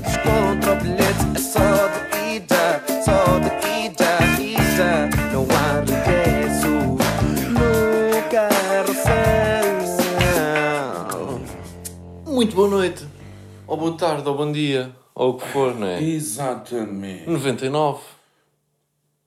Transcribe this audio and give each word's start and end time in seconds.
contra 0.00 0.72
o 0.72 0.76
bilhete, 0.80 1.24
é 1.34 1.38
só 1.38 1.88
de 1.88 2.36
ida, 2.36 2.82
só 3.04 3.38
de 3.38 3.48
ida, 3.84 4.18
ida. 4.40 5.10
Não 5.32 5.46
há 5.50 5.80
regresso 5.80 6.68
no 7.50 8.30
carrossel. 10.22 11.40
Muito 12.26 12.56
boa 12.56 12.68
noite, 12.68 13.06
ou 13.66 13.76
boa 13.76 13.96
tarde, 13.96 14.26
ou 14.28 14.34
bom 14.36 14.50
dia, 14.50 14.94
ou 15.14 15.30
o 15.30 15.34
que 15.38 15.46
for, 15.48 15.74
não 15.74 15.86
é? 15.86 16.02
Exatamente. 16.02 17.28
99. 17.28 18.00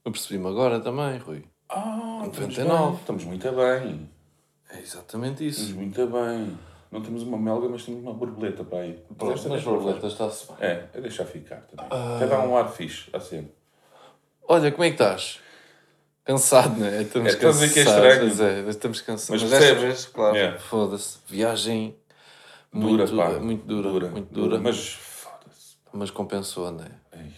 Eu 0.04 0.12
percebi-me 0.12 0.48
agora 0.48 0.80
também, 0.80 1.18
Rui. 1.20 1.44
Ah, 1.70 2.24
estamos 2.26 2.58
99. 2.58 2.86
bem. 2.92 2.96
Estamos 3.00 3.24
muito 3.26 3.52
bem. 3.52 4.10
É 4.72 4.80
exatamente 4.80 5.46
Estamos 5.48 5.70
isso. 5.70 5.76
muito 5.76 6.08
bem. 6.08 6.58
Não 6.96 7.02
temos 7.02 7.24
uma 7.24 7.38
melga, 7.38 7.68
mas 7.68 7.84
temos 7.84 8.02
uma 8.02 8.14
borboleta 8.14 8.64
para 8.64 8.80
aí. 8.80 8.94
Pronto, 9.18 9.46
eu 9.46 9.62
borboletas 9.62 10.14
está-se 10.14 10.48
bem. 10.48 10.56
É, 10.62 10.88
é 10.94 11.02
deixar 11.02 11.26
ficar 11.26 11.58
também. 11.64 11.86
Até 12.16 12.26
dá 12.26 12.40
um 12.40 12.56
ar 12.56 12.72
fixe, 12.72 13.10
assim. 13.12 13.50
Olha, 14.48 14.72
como 14.72 14.86
é 14.86 14.88
que 14.88 14.94
estás? 14.94 15.42
Cansado, 16.24 16.80
não 16.80 16.86
é? 16.88 17.02
Estamos 17.02 17.34
É, 17.34 17.38
ver 17.52 17.74
que 17.74 17.80
é 17.82 17.84
cansados, 17.84 18.08
estranho. 18.14 18.20
pois 18.20 18.40
é, 18.40 18.70
estamos 18.70 19.02
cansados. 19.02 19.44
Mas 19.44 19.52
Mas, 19.52 19.60
desta 19.62 19.76
vez, 19.82 20.06
claro, 20.06 20.38
É. 20.38 20.58
foda-se. 20.58 21.18
Viagem 21.28 21.98
Dura, 22.72 23.06
muito, 23.06 23.16
pá. 23.18 23.30
muito 23.40 23.66
dura, 23.66 24.10
muito 24.10 24.34
dura, 24.34 24.58
mas... 24.58 24.76
Mas 24.78 24.90
foda-se. 24.94 25.76
compensou, 26.12 26.72
não 26.72 26.86
é? 26.86 26.92
Ai, 27.12 27.30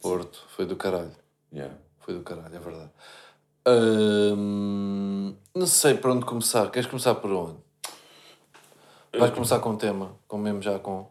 Porto, 0.00 0.42
foi 0.56 0.64
do 0.64 0.74
caralho. 0.76 1.12
yeah. 1.52 1.74
Foi 1.98 2.14
do 2.14 2.22
caralho, 2.22 2.56
é 2.56 2.58
verdade. 2.58 2.90
Hum, 3.68 5.34
não 5.54 5.66
sei 5.66 5.94
por 5.94 6.10
onde 6.12 6.24
começar. 6.24 6.70
Queres 6.70 6.88
começar 6.88 7.14
por 7.16 7.30
onde? 7.30 7.58
Vais 9.12 9.32
começar 9.32 9.58
com 9.60 9.70
o 9.70 9.76
tema, 9.76 10.16
com 10.28 10.38
mesmo 10.38 10.62
já 10.62 10.78
com 10.78 11.08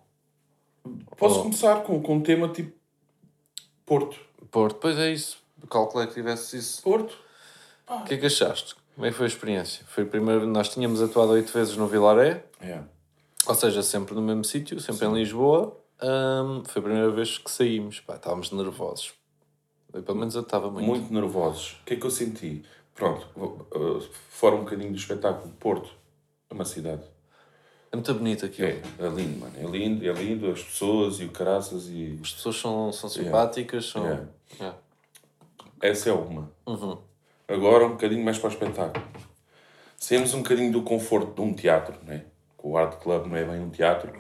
Posso 1.17 1.39
Oh. 1.39 1.43
começar 1.43 1.83
com, 1.83 2.01
com 2.01 2.15
um 2.15 2.21
tema 2.21 2.47
tipo 2.49 2.77
Porto. 3.85 4.17
Porto. 4.49 4.77
Pois 4.79 4.97
é 4.97 5.11
isso. 5.11 5.37
Calculei 5.69 6.07
que 6.07 6.13
tivesse 6.13 6.57
isso. 6.57 6.81
Porto? 6.81 7.17
O 7.87 8.03
que 8.03 8.13
é 8.13 8.17
que 8.17 8.25
achaste? 8.27 8.75
Como 8.95 9.05
é 9.05 9.09
que 9.11 9.15
foi 9.17 9.25
a 9.25 9.29
experiência? 9.29 9.83
Foi 9.87 10.03
a 10.03 10.07
primeira 10.07 10.45
Nós 10.45 10.69
tínhamos 10.69 11.01
atuado 11.01 11.31
oito 11.31 11.51
vezes 11.51 11.75
no 11.75 11.87
Vilaré, 11.87 12.45
Yeah. 12.61 12.85
ou 13.47 13.55
seja, 13.55 13.81
sempre 13.83 14.13
no 14.15 14.21
mesmo 14.21 14.43
sítio, 14.43 14.79
sempre 14.79 15.05
em 15.07 15.13
Lisboa. 15.13 15.77
Hum, 16.01 16.63
foi 16.65 16.79
a 16.81 16.83
primeira 16.83 17.11
vez 17.11 17.37
que 17.37 17.49
saímos. 17.51 17.99
Pá, 17.99 18.15
estávamos 18.15 18.51
nervosos. 18.51 19.13
Eu, 19.93 20.03
pelo 20.03 20.17
menos 20.19 20.35
eu 20.35 20.41
estava 20.41 20.69
muito. 20.69 20.85
Muito 20.85 21.13
nervosos. 21.13 21.77
O 21.81 21.85
que 21.85 21.93
é 21.95 21.97
que 21.97 22.05
eu 22.05 22.11
senti? 22.11 22.63
Pronto, 22.95 23.27
uh, 23.37 24.01
fora 24.29 24.55
um 24.55 24.63
bocadinho 24.65 24.91
do 24.91 24.97
espetáculo, 24.97 25.51
Porto 25.59 25.89
é 26.49 26.53
uma 26.53 26.65
cidade. 26.65 27.01
É 27.91 27.95
muito 27.95 28.13
bonito 28.13 28.45
aquilo. 28.45 28.67
É, 28.67 28.81
é 28.99 29.07
lindo, 29.09 29.39
mano. 29.39 29.53
É 29.57 29.63
lindo, 29.65 30.07
é 30.07 30.13
lindo, 30.13 30.51
as 30.51 30.61
pessoas 30.61 31.19
e 31.19 31.25
o 31.25 31.29
caraças 31.29 31.87
e. 31.87 32.19
As 32.21 32.33
pessoas 32.33 32.55
são, 32.57 32.91
são 32.93 33.09
simpáticas, 33.09 33.85
são. 33.85 34.03
Yeah. 34.03 34.25
Yeah. 34.59 34.77
Essa 35.81 36.09
é 36.09 36.13
uma. 36.13 36.51
Uhum. 36.67 36.97
Agora 37.47 37.87
um 37.87 37.91
bocadinho 37.91 38.23
mais 38.23 38.37
para 38.37 38.49
o 38.49 38.53
espetáculo. 38.53 39.03
Saímos 39.97 40.33
um 40.33 40.43
bocadinho 40.43 40.71
do 40.71 40.83
conforto 40.83 41.33
de 41.33 41.41
um 41.41 41.53
teatro, 41.53 41.95
né? 42.05 42.25
O 42.61 42.77
Art 42.77 43.01
Club 43.01 43.25
não 43.25 43.35
é 43.35 43.43
bem 43.43 43.59
um 43.59 43.69
teatro, 43.69 44.11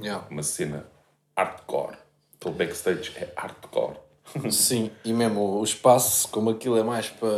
Yeah. 0.00 0.26
é 0.28 0.32
uma 0.32 0.42
cena 0.42 0.86
hardcore. 1.36 1.98
Aquele 2.40 2.54
backstage 2.54 3.12
é 3.16 3.28
hardcore. 3.36 3.96
Sim, 4.50 4.90
e 5.04 5.12
mesmo 5.12 5.58
o 5.58 5.64
espaço, 5.64 6.28
como 6.28 6.50
aquilo 6.50 6.78
é 6.78 6.82
mais 6.82 7.08
para. 7.10 7.28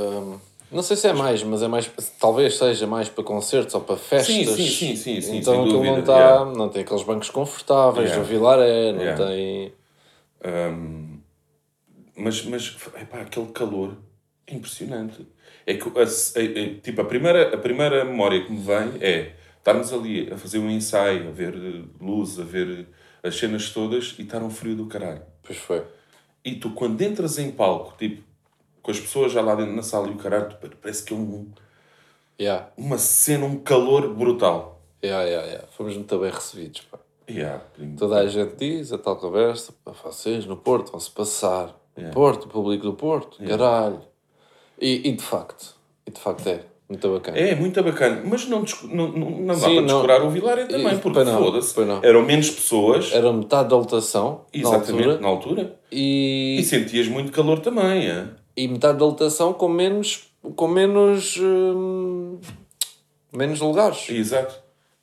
Não 0.75 0.83
sei 0.83 0.97
se 0.97 1.07
é 1.09 1.13
mais, 1.13 1.43
mas 1.45 1.63
é 1.63 1.69
mais. 1.69 1.91
Talvez 2.19 2.57
seja 2.59 2.87
mais 2.87 3.09
para 3.09 3.23
concertos 3.23 3.75
ou 3.75 3.81
para 3.81 3.97
festas. 3.97 4.35
Sim, 4.35 4.45
sim, 4.45 4.67
sim, 4.69 4.97
sim, 4.97 5.21
sim, 5.21 5.37
Então 5.39 5.63
aquilo 5.65 5.85
não 5.85 6.01
está. 6.01 6.13
yeah. 6.19 6.45
Não 6.53 6.69
tem 6.69 6.83
aqueles 6.83 7.03
bancos 7.05 7.31
confortáveis 7.31 8.11
Yeah. 8.11 8.23
do 8.25 8.29
Vilaré, 8.29 8.93
não 8.93 9.03
Yeah. 9.03 9.25
tem. 9.27 9.73
Hum, 10.45 11.19
mas, 12.17 12.45
mas 12.45 12.77
epá, 13.01 13.21
aquele 13.21 13.47
calor 13.53 13.97
é 14.47 14.55
impressionante. 14.55 15.27
É 15.67 15.75
que, 15.75 15.89
a, 15.89 16.03
a- 16.03 16.03
a- 16.05 16.81
tipo, 16.83 17.01
a 17.01 17.05
primeira, 17.05 17.55
a 17.55 17.59
primeira 17.59 18.05
memória 18.05 18.45
que 18.45 18.53
me 18.53 18.59
vem 18.61 18.93
é 19.01 19.33
estarmos 19.59 19.93
ali 19.93 20.31
a 20.33 20.37
fazer 20.37 20.59
um 20.59 20.69
ensaio, 20.71 21.29
a 21.29 21.31
ver 21.31 21.55
eh, 21.55 21.83
luz, 22.05 22.39
a 22.39 22.45
ver 22.45 22.87
as 23.23 23.37
cenas 23.37 23.71
todas 23.71 24.15
e 24.19 24.23
estar 24.23 24.43
um 24.43 24.51
frio 24.51 24.75
do 24.77 24.87
caralho. 24.87 25.23
Pois 25.43 25.59
foi. 25.59 25.83
E 26.45 26.57
tu, 26.57 26.71
quando 26.71 27.01
entras 27.01 27.39
em 27.39 27.51
palco, 27.51 27.95
tipo, 27.97 28.23
com 28.85 28.91
as 28.93 29.01
pessoas 29.01 29.33
já 29.33 29.41
lá 29.41 29.57
dentro 29.57 29.75
na 29.75 29.83
sala 29.83 30.07
e 30.07 30.13
o 30.13 30.17
caralho, 30.17 30.49
tu- 30.51 30.77
parece 30.81 31.03
que 31.05 31.13
é 31.13 31.17
um, 31.17 31.49
Yeah. 32.41 32.69
uma 32.77 32.99
cena, 32.99 33.47
um 33.47 33.57
calor 33.59 34.09
brutal. 34.15 34.81
Yeah, 35.05 35.25
yeah, 35.25 35.47
yeah. 35.47 35.67
Fomos 35.77 35.95
muito 35.97 36.19
bem 36.19 36.31
recebidos. 36.31 36.81
Pá. 36.83 36.99
Yeah. 37.31 37.63
Toda 37.99 38.17
a 38.19 38.27
gente 38.27 38.57
diz 38.57 38.93
a 38.93 38.99
tal 38.99 39.17
conversa, 39.17 39.73
pá, 39.85 39.93
vocês 40.05 40.45
no 40.47 40.57
Porto 40.57 40.91
vão-se 40.93 41.11
passar. 41.11 41.75
Porto, 42.13 42.45
o 42.45 42.49
público 42.49 42.85
do 42.85 42.93
Porto, 42.95 43.39
caralho. 43.47 44.01
E, 44.81 45.09
e 45.09 45.13
de 45.13 45.23
facto, 45.23 45.77
e 46.07 46.11
de 46.11 46.19
facto 46.21 46.45
é 46.49 46.61
muito 46.89 47.09
bacana. 47.13 47.39
É, 47.39 47.55
muito 47.55 47.81
bacana. 47.83 48.21
Mas 48.25 48.49
não, 48.49 48.65
não, 48.91 49.09
não, 49.13 49.31
não 49.31 49.47
dá 49.47 49.55
Sim, 49.55 49.63
para 49.63 49.75
não. 49.75 49.87
descurar 49.87 50.23
o 50.23 50.31
Vilaré 50.31 50.65
também, 50.67 50.99
porque 50.99 51.25
foda-se. 51.25 51.75
Eram 52.03 52.23
menos 52.23 52.51
pessoas, 52.51 53.13
Era 53.13 53.33
metade 53.33 53.69
da 53.69 53.77
lotação 53.77 54.45
na 54.53 54.61
exatamente, 54.61 54.91
altura 55.09 55.21
na 55.21 55.29
altura. 55.29 55.81
e, 55.93 56.57
E 56.59 56.65
sentias 56.65 57.07
muito 57.07 57.31
calor 57.31 57.61
também, 57.61 58.09
é? 58.11 58.27
E 58.57 58.69
metade 58.69 58.99
da 58.99 59.05
lotação 59.05 59.53
com 59.53 59.69
menos 59.69 60.31
com 60.57 60.69
menos 60.69 61.37
hum, 61.41 62.39
menos 63.33 63.61
lugares 63.61 64.09
Exato. 64.11 64.55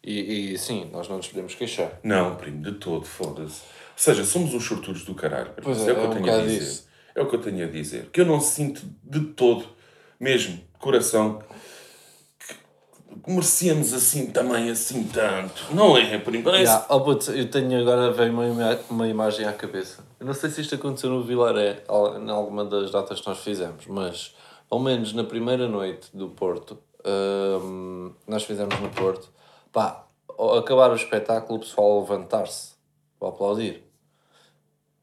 e, 0.03 0.53
e 0.53 0.57
sim 0.57 0.89
nós 0.91 1.07
não 1.09 1.17
nos 1.17 1.27
podemos 1.27 1.55
queixar 1.55 1.99
Não, 2.03 2.35
primo, 2.35 2.61
de 2.61 2.73
todo, 2.73 3.05
foda-se. 3.05 3.61
Ou 3.61 4.03
seja, 4.03 4.23
somos 4.23 4.53
uns 4.53 4.63
sortudos 4.65 5.03
do 5.03 5.13
caralho. 5.13 5.51
Pois 5.61 5.87
é, 5.87 5.89
é, 5.89 5.93
o 5.93 5.95
que 5.95 6.01
é 6.01 6.03
eu 6.03 6.09
um 6.09 6.13
tenho 6.13 6.25
a 6.25 6.31
bocado 6.31 6.47
dizer. 6.47 6.63
isso. 6.63 6.87
É 7.13 7.21
o 7.21 7.27
que 7.29 7.35
eu 7.35 7.41
tenho 7.41 7.63
a 7.65 7.69
dizer. 7.69 8.09
Que 8.11 8.21
eu 8.21 8.25
não 8.25 8.39
sinto 8.39 8.81
de 9.03 9.19
todo, 9.33 9.65
mesmo, 10.19 10.55
de 10.55 10.63
coração, 10.79 11.43
que 13.23 13.31
merecemos 13.31 13.93
assim 13.93 14.27
também, 14.31 14.69
assim 14.69 15.03
tanto. 15.03 15.73
Não 15.73 15.95
é, 15.97 16.17
primo? 16.17 16.43
Parece... 16.43 16.65
Já, 16.65 16.85
oh, 16.89 17.01
putz, 17.01 17.27
eu 17.29 17.49
tenho 17.49 17.79
agora 17.79 18.11
veio 18.11 18.31
uma, 18.31 18.47
ima- 18.47 18.79
uma 18.89 19.07
imagem 19.07 19.45
à 19.45 19.53
cabeça 19.53 20.03
eu 20.19 20.25
não 20.25 20.33
sei 20.33 20.49
se 20.51 20.61
isto 20.61 20.75
aconteceu 20.75 21.09
no 21.09 21.23
Vilaré 21.23 21.83
em 22.23 22.29
alguma 22.29 22.63
das 22.65 22.91
datas 22.91 23.19
que 23.21 23.27
nós 23.27 23.39
fizemos 23.39 23.85
mas 23.87 24.35
ao 24.69 24.79
menos 24.79 25.13
na 25.13 25.23
primeira 25.23 25.67
noite 25.67 26.09
do 26.13 26.29
Porto 26.29 26.77
hum, 27.63 28.13
nós 28.27 28.43
fizemos 28.43 28.79
no 28.79 28.89
Porto 28.89 29.29
pá, 29.71 30.05
ao 30.37 30.57
acabar 30.59 30.91
o 30.91 30.95
espetáculo 30.95 31.57
o 31.57 31.61
pessoal 31.61 31.99
levantar-se 32.01 32.71
para 33.19 33.29
aplaudir 33.29 33.83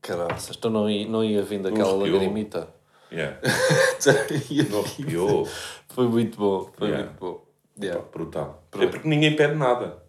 Caralho, 0.01 0.34
então 0.57 0.71
não 0.71 0.89
ia, 0.89 1.07
não 1.09 1.25
ia 1.25 1.43
vindo 1.43 1.69
aquela 1.69 1.91
arrepiou. 1.91 2.15
lagrimita. 2.19 2.69
Yeah. 3.11 3.39
Não 4.71 4.81
arrepiou. 4.81 5.49
Foi 5.89 6.07
muito 6.07 6.39
bom, 6.39 6.71
foi 6.78 6.89
Yeah. 6.89 7.07
muito 7.07 7.19
bom. 7.19 7.43
Yeah. 7.81 8.05
Brutal. 8.12 8.62
É 8.78 8.87
porque 8.87 9.09
ninguém 9.09 9.34
pede 9.37 9.55
nada. 9.55 10.03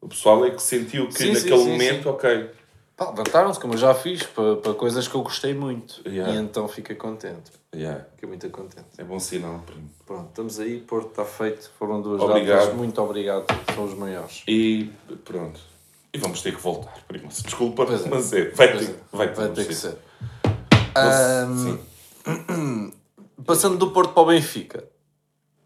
O 0.00 0.08
pessoal 0.08 0.44
é 0.44 0.50
que 0.50 0.62
sentiu 0.62 1.08
que 1.08 1.14
Sim, 1.14 1.34
sim, 1.34 1.50
naquele 1.50 1.58
sim, 1.58 1.70
momento, 1.72 2.10
ok. 2.10 2.50
Pá, 2.96 3.10
levantaram-se, 3.10 3.60
como 3.60 3.74
eu 3.74 3.78
já 3.78 3.94
fiz, 3.94 4.22
para, 4.22 4.56
para 4.56 4.72
coisas 4.72 5.06
que 5.06 5.14
eu 5.14 5.22
gostei 5.22 5.52
muito. 5.52 6.00
Yeah. 6.06 6.32
E 6.32 6.38
então 6.38 6.66
fiquei 6.66 6.96
contente. 6.96 7.50
Yeah. 7.74 8.04
Fiquei 8.14 8.28
muito 8.28 8.48
contente. 8.50 8.86
É 8.96 9.04
bom 9.04 9.18
sinal, 9.20 9.58
primo. 9.66 9.90
Pronto, 10.06 10.28
estamos 10.28 10.58
aí, 10.60 10.80
Porto 10.80 11.10
está 11.10 11.24
feito. 11.24 11.70
Foram 11.78 12.00
duas 12.00 12.22
Obrigado. 12.22 12.60
datas, 12.60 12.74
muito 12.74 13.02
obrigado. 13.02 13.44
São 13.74 13.84
os 13.84 13.94
maiores. 13.94 14.42
E 14.48 14.90
pronto. 15.24 15.60
E 16.14 16.18
vamos 16.18 16.40
ter 16.40 16.54
que 16.54 16.62
voltar, 16.62 16.94
primo. 17.06 17.28
Desculpa, 17.28 17.84
Pois 17.84 18.06
é. 18.06 18.08
mas 18.08 18.32
é. 18.32 18.50
Vai 18.50 18.68
ter, 18.68 18.84
é, 18.84 18.94
vai 19.12 19.28
ter, 19.28 19.34
Vai 19.34 19.48
ter 19.50 19.66
que 19.66 19.74
ser. 19.74 19.98
Mas, 20.94 21.60
Sim. 21.60 22.92
Passando 23.44 23.76
do 23.76 23.90
Porto 23.90 24.14
para 24.14 24.22
o 24.22 24.26
Benfica. 24.26 24.84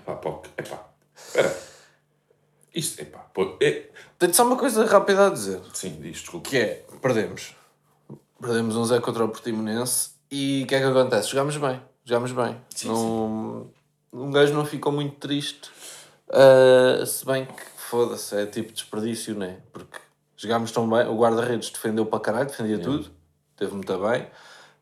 Epá, 0.00 0.16
pá, 0.16 0.40
epá. 0.58 0.89
Espera. 1.30 1.56
Isto, 2.74 3.02
epá. 3.02 3.18
Pô, 3.34 3.56
é... 3.60 3.88
Tenho 4.18 4.34
só 4.34 4.44
uma 4.46 4.56
coisa 4.56 4.84
rápida 4.84 5.26
a 5.26 5.30
dizer. 5.30 5.60
Sim, 5.72 5.98
diz, 6.00 6.18
desculpa. 6.18 6.48
Que 6.48 6.56
é, 6.58 6.84
perdemos. 7.02 7.54
Perdemos 8.40 8.76
um 8.76 8.84
Zé 8.84 9.00
contra 9.00 9.24
o 9.24 9.28
Portimonense 9.28 10.10
e 10.30 10.62
o 10.62 10.66
que 10.66 10.74
é 10.74 10.78
que 10.78 10.84
acontece? 10.84 11.28
Jogámos 11.28 11.56
bem. 11.56 11.80
Jogámos 12.04 12.32
bem. 12.32 12.56
não, 12.84 13.70
Um 14.12 14.30
gajo 14.30 14.52
não 14.54 14.64
ficou 14.64 14.92
muito 14.92 15.16
triste. 15.16 15.70
ah, 16.32 17.04
se 17.04 17.24
bem 17.26 17.44
que, 17.46 17.62
foda-se, 17.76 18.36
é 18.36 18.46
tipo 18.46 18.72
desperdício, 18.72 19.34
né? 19.34 19.58
Porque 19.72 19.98
jogámos 20.36 20.70
tão 20.70 20.88
bem. 20.88 21.06
O 21.08 21.16
guarda-redes 21.18 21.70
defendeu 21.70 22.06
para 22.06 22.20
caralho, 22.20 22.46
defendia 22.46 22.78
tudo. 22.78 23.10
Teve 23.56 23.72
muito 23.74 23.98
bem. 23.98 24.26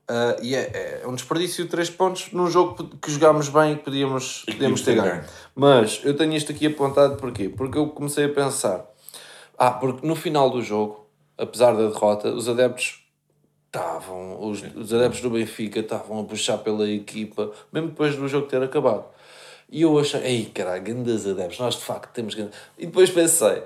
Ah, 0.09 0.37
e 0.41 0.55
é, 0.55 1.01
é 1.03 1.07
um 1.07 1.15
desperdício 1.15 1.65
de 1.65 1.71
3 1.71 1.91
pontos 1.91 2.33
num 2.33 2.49
jogo 2.49 2.97
que 2.97 3.11
jogámos 3.11 3.49
bem 3.51 3.75
e 3.75 3.77
que 3.77 3.85
podíamos, 3.85 4.45
E 4.49 4.53
podíamos 4.53 4.81
ter 4.81 4.95
ganho. 4.95 5.25
Mas 5.55 6.01
eu 6.03 6.17
tenho 6.17 6.33
isto 6.33 6.51
aqui 6.51 6.67
apontado 6.67 7.17
porquê? 7.17 7.49
Porque 7.49 7.77
eu 7.77 7.89
comecei 7.89 8.25
a 8.25 8.29
pensar. 8.29 8.87
Ah, 9.59 9.71
porque 9.71 10.07
no 10.07 10.17
final 10.17 10.49
do 10.49 10.63
jogo, 10.63 11.07
apesar 11.37 11.73
da 11.73 11.89
derrota, 11.89 12.31
os 12.31 12.49
adeptos 12.49 13.05
estavam, 13.67 14.49
os, 14.49 14.63
os 14.75 14.95
adeptos 14.95 15.21
do 15.21 15.31
Benfica 15.31 15.81
estavam 15.81 16.21
a 16.21 16.25
puxar 16.25 16.59
pela 16.59 16.89
equipa, 16.89 17.53
mesmo 17.71 17.91
depois 17.91 18.17
do 18.17 18.27
jogo 18.29 18.47
ter 18.47 18.63
acabado. 18.63 19.05
E 19.71 19.83
eu 19.83 19.99
achei, 19.99 20.23
ei 20.23 20.45
caralho, 20.47 20.83
grandes 20.83 21.27
adeptos, 21.27 21.59
nós 21.59 21.75
de 21.75 21.83
facto 21.83 22.11
temos 22.15 22.35
grandes... 22.35 22.57
E 22.79 22.87
depois 22.87 23.11
pensei, 23.11 23.63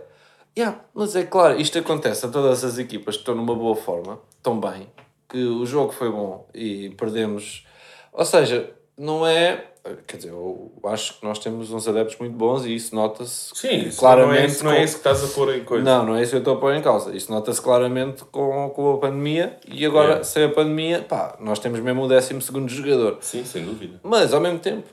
Yeah, 0.58 0.80
mas 0.92 1.16
é 1.16 1.24
claro, 1.24 1.58
isto 1.58 1.78
acontece 1.78 2.26
a 2.26 2.28
todas 2.28 2.62
as 2.62 2.76
equipas 2.76 3.14
que 3.14 3.22
estão 3.22 3.34
numa 3.34 3.54
boa 3.54 3.74
forma, 3.74 4.20
estão 4.36 4.60
bem, 4.60 4.86
que 5.32 5.42
o 5.44 5.64
jogo 5.66 5.92
foi 5.92 6.10
bom 6.10 6.46
e 6.54 6.90
perdemos. 6.90 7.66
Ou 8.12 8.24
seja, 8.24 8.70
não 8.96 9.26
é. 9.26 9.68
Quer 10.06 10.16
dizer, 10.18 10.28
eu 10.28 10.70
acho 10.84 11.18
que 11.18 11.26
nós 11.26 11.40
temos 11.40 11.72
uns 11.72 11.88
adeptos 11.88 12.16
muito 12.18 12.36
bons 12.36 12.64
e 12.64 12.72
isso 12.72 12.94
nota-se 12.94 13.50
isso 13.88 13.98
claramente. 13.98 14.32
não, 14.36 14.40
é, 14.42 14.46
isso, 14.46 14.64
não 14.64 14.70
é 14.72 14.84
isso 14.84 14.92
que 14.94 15.00
estás 15.00 15.24
a 15.24 15.34
pôr 15.34 15.56
em 15.56 15.64
coisa. 15.64 15.82
Não, 15.84 16.06
não 16.06 16.14
é 16.16 16.22
isso 16.22 16.30
que 16.30 16.36
eu 16.36 16.38
estou 16.40 16.54
a 16.54 16.60
pôr 16.60 16.74
em 16.74 16.80
causa. 16.82 17.12
Isso 17.16 17.32
nota-se 17.32 17.60
claramente 17.60 18.22
com, 18.26 18.70
com 18.70 18.92
a 18.94 18.98
pandemia 18.98 19.58
e 19.66 19.84
agora, 19.84 20.18
É. 20.18 20.22
sem 20.22 20.44
a 20.44 20.48
pandemia, 20.50 21.02
pá, 21.02 21.36
nós 21.40 21.58
temos 21.58 21.80
mesmo 21.80 22.04
o 22.04 22.06
12 22.06 22.38
jogador. 22.68 23.16
Sim, 23.20 23.44
sem 23.44 23.64
dúvida. 23.64 23.98
Mas 24.04 24.32
ao 24.32 24.40
mesmo 24.40 24.60
tempo, 24.60 24.86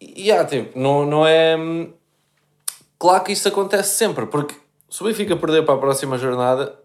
e 0.00 0.32
há 0.32 0.44
tempo, 0.44 0.76
não, 0.76 1.06
não 1.06 1.24
é. 1.26 1.56
hum, 1.56 1.92
Claro 2.98 3.22
que 3.22 3.32
isso 3.32 3.46
acontece 3.46 3.96
sempre, 3.96 4.26
porque 4.26 4.54
se 4.88 5.02
o 5.02 5.06
Benfica 5.06 5.36
perder 5.36 5.64
para 5.64 5.74
a 5.74 5.78
próxima 5.78 6.16
jornada, 6.18 6.76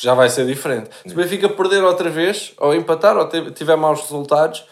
já 0.00 0.14
vai 0.14 0.28
ser 0.28 0.46
diferente. 0.46 0.90
Se 1.06 1.12
o 1.12 1.16
Benfica 1.16 1.48
perder 1.48 1.82
outra 1.84 2.08
vez, 2.10 2.52
ou 2.58 2.74
empatar, 2.74 3.16
ou 3.16 3.28
tiver 3.52 3.76
maus 3.76 4.00
resultados, 4.00 4.64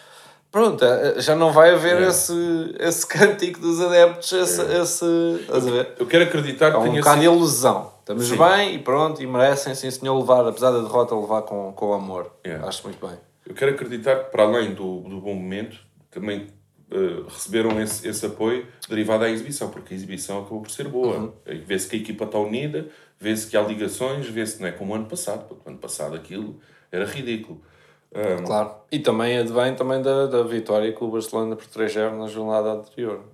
pronto, 0.51 0.83
eh, 0.83 1.15
já 1.19 1.35
não 1.35 1.51
vai 1.51 1.71
haver 1.73 2.01
É. 2.01 2.07
esse, 2.07 2.75
esse 2.79 3.05
cântico 3.05 3.59
dos 3.59 3.79
adeptos, 3.81 4.31
esse. 4.31 4.61
esse 4.61 5.05
estás 5.41 5.67
a 5.67 5.71
ver? 5.71 5.93
Eu 5.99 6.05
quero 6.05 6.23
acreditar 6.23 6.71
que 6.71 6.77
É 6.77 6.79
um 6.79 6.83
tenha 6.83 6.99
bocado 7.01 7.21
sido... 7.21 7.33
ilusão. 7.33 7.91
Estamos 7.99 8.25
Sim. 8.27 8.37
bem 8.37 8.75
e 8.75 8.79
pronto, 8.79 9.21
e 9.21 9.27
merecem, 9.27 9.75
sim 9.75 9.91
senhor, 9.91 10.17
levar, 10.17 10.47
apesar 10.47 10.71
da 10.71 10.79
derrota, 10.79 11.13
levar 11.13 11.41
com, 11.41 11.73
com 11.73 11.93
amor. 11.93 12.31
Yeah. 12.45 12.65
Acho 12.65 12.83
muito 12.85 13.05
bem. 13.05 13.17
Eu 13.45 13.53
quero 13.53 13.71
acreditar 13.71 14.15
que, 14.15 14.31
para 14.31 14.43
além 14.43 14.73
do, 14.73 15.01
do 15.01 15.19
bom 15.19 15.35
momento, 15.35 15.77
também 16.09 16.47
eh, 16.89 17.23
receberam 17.27 17.81
esse, 17.81 18.07
esse 18.07 18.25
apoio 18.25 18.65
derivado 18.87 19.19
da 19.23 19.29
exibição, 19.29 19.69
porque 19.69 19.93
a 19.93 19.97
exibição 19.97 20.39
acabou 20.39 20.61
por 20.61 20.71
ser 20.71 20.87
boa. 20.87 21.17
Uhum. 21.17 21.31
Vê-se 21.65 21.87
que 21.89 21.97
a 21.97 21.99
equipa 21.99 22.23
está 22.23 22.39
unida, 22.39 22.87
vê-se 23.19 23.47
que 23.47 23.57
há 23.57 23.61
ligações, 23.61 24.27
vê-se 24.27 24.59
não 24.61 24.67
é 24.67 24.71
como 24.71 24.93
o 24.93 24.95
ano 24.95 25.05
passado, 25.05 25.47
porque 25.47 25.61
o 25.67 25.69
ano 25.71 25.79
passado 25.79 26.15
aquilo 26.15 26.59
era 26.91 27.05
ridículo. 27.05 27.61
Ah, 28.13 28.41
Claro. 28.45 28.75
E 28.91 28.99
também 28.99 29.37
advém 29.37 29.75
também 29.75 30.01
da, 30.01 30.27
da 30.27 30.41
vitória 30.43 30.91
com 30.93 31.05
o 31.05 31.11
Barcelona 31.11 31.55
por 31.55 31.65
3-0 31.65 32.17
na 32.17 32.27
jornada 32.27 32.69
anterior. 32.71 33.25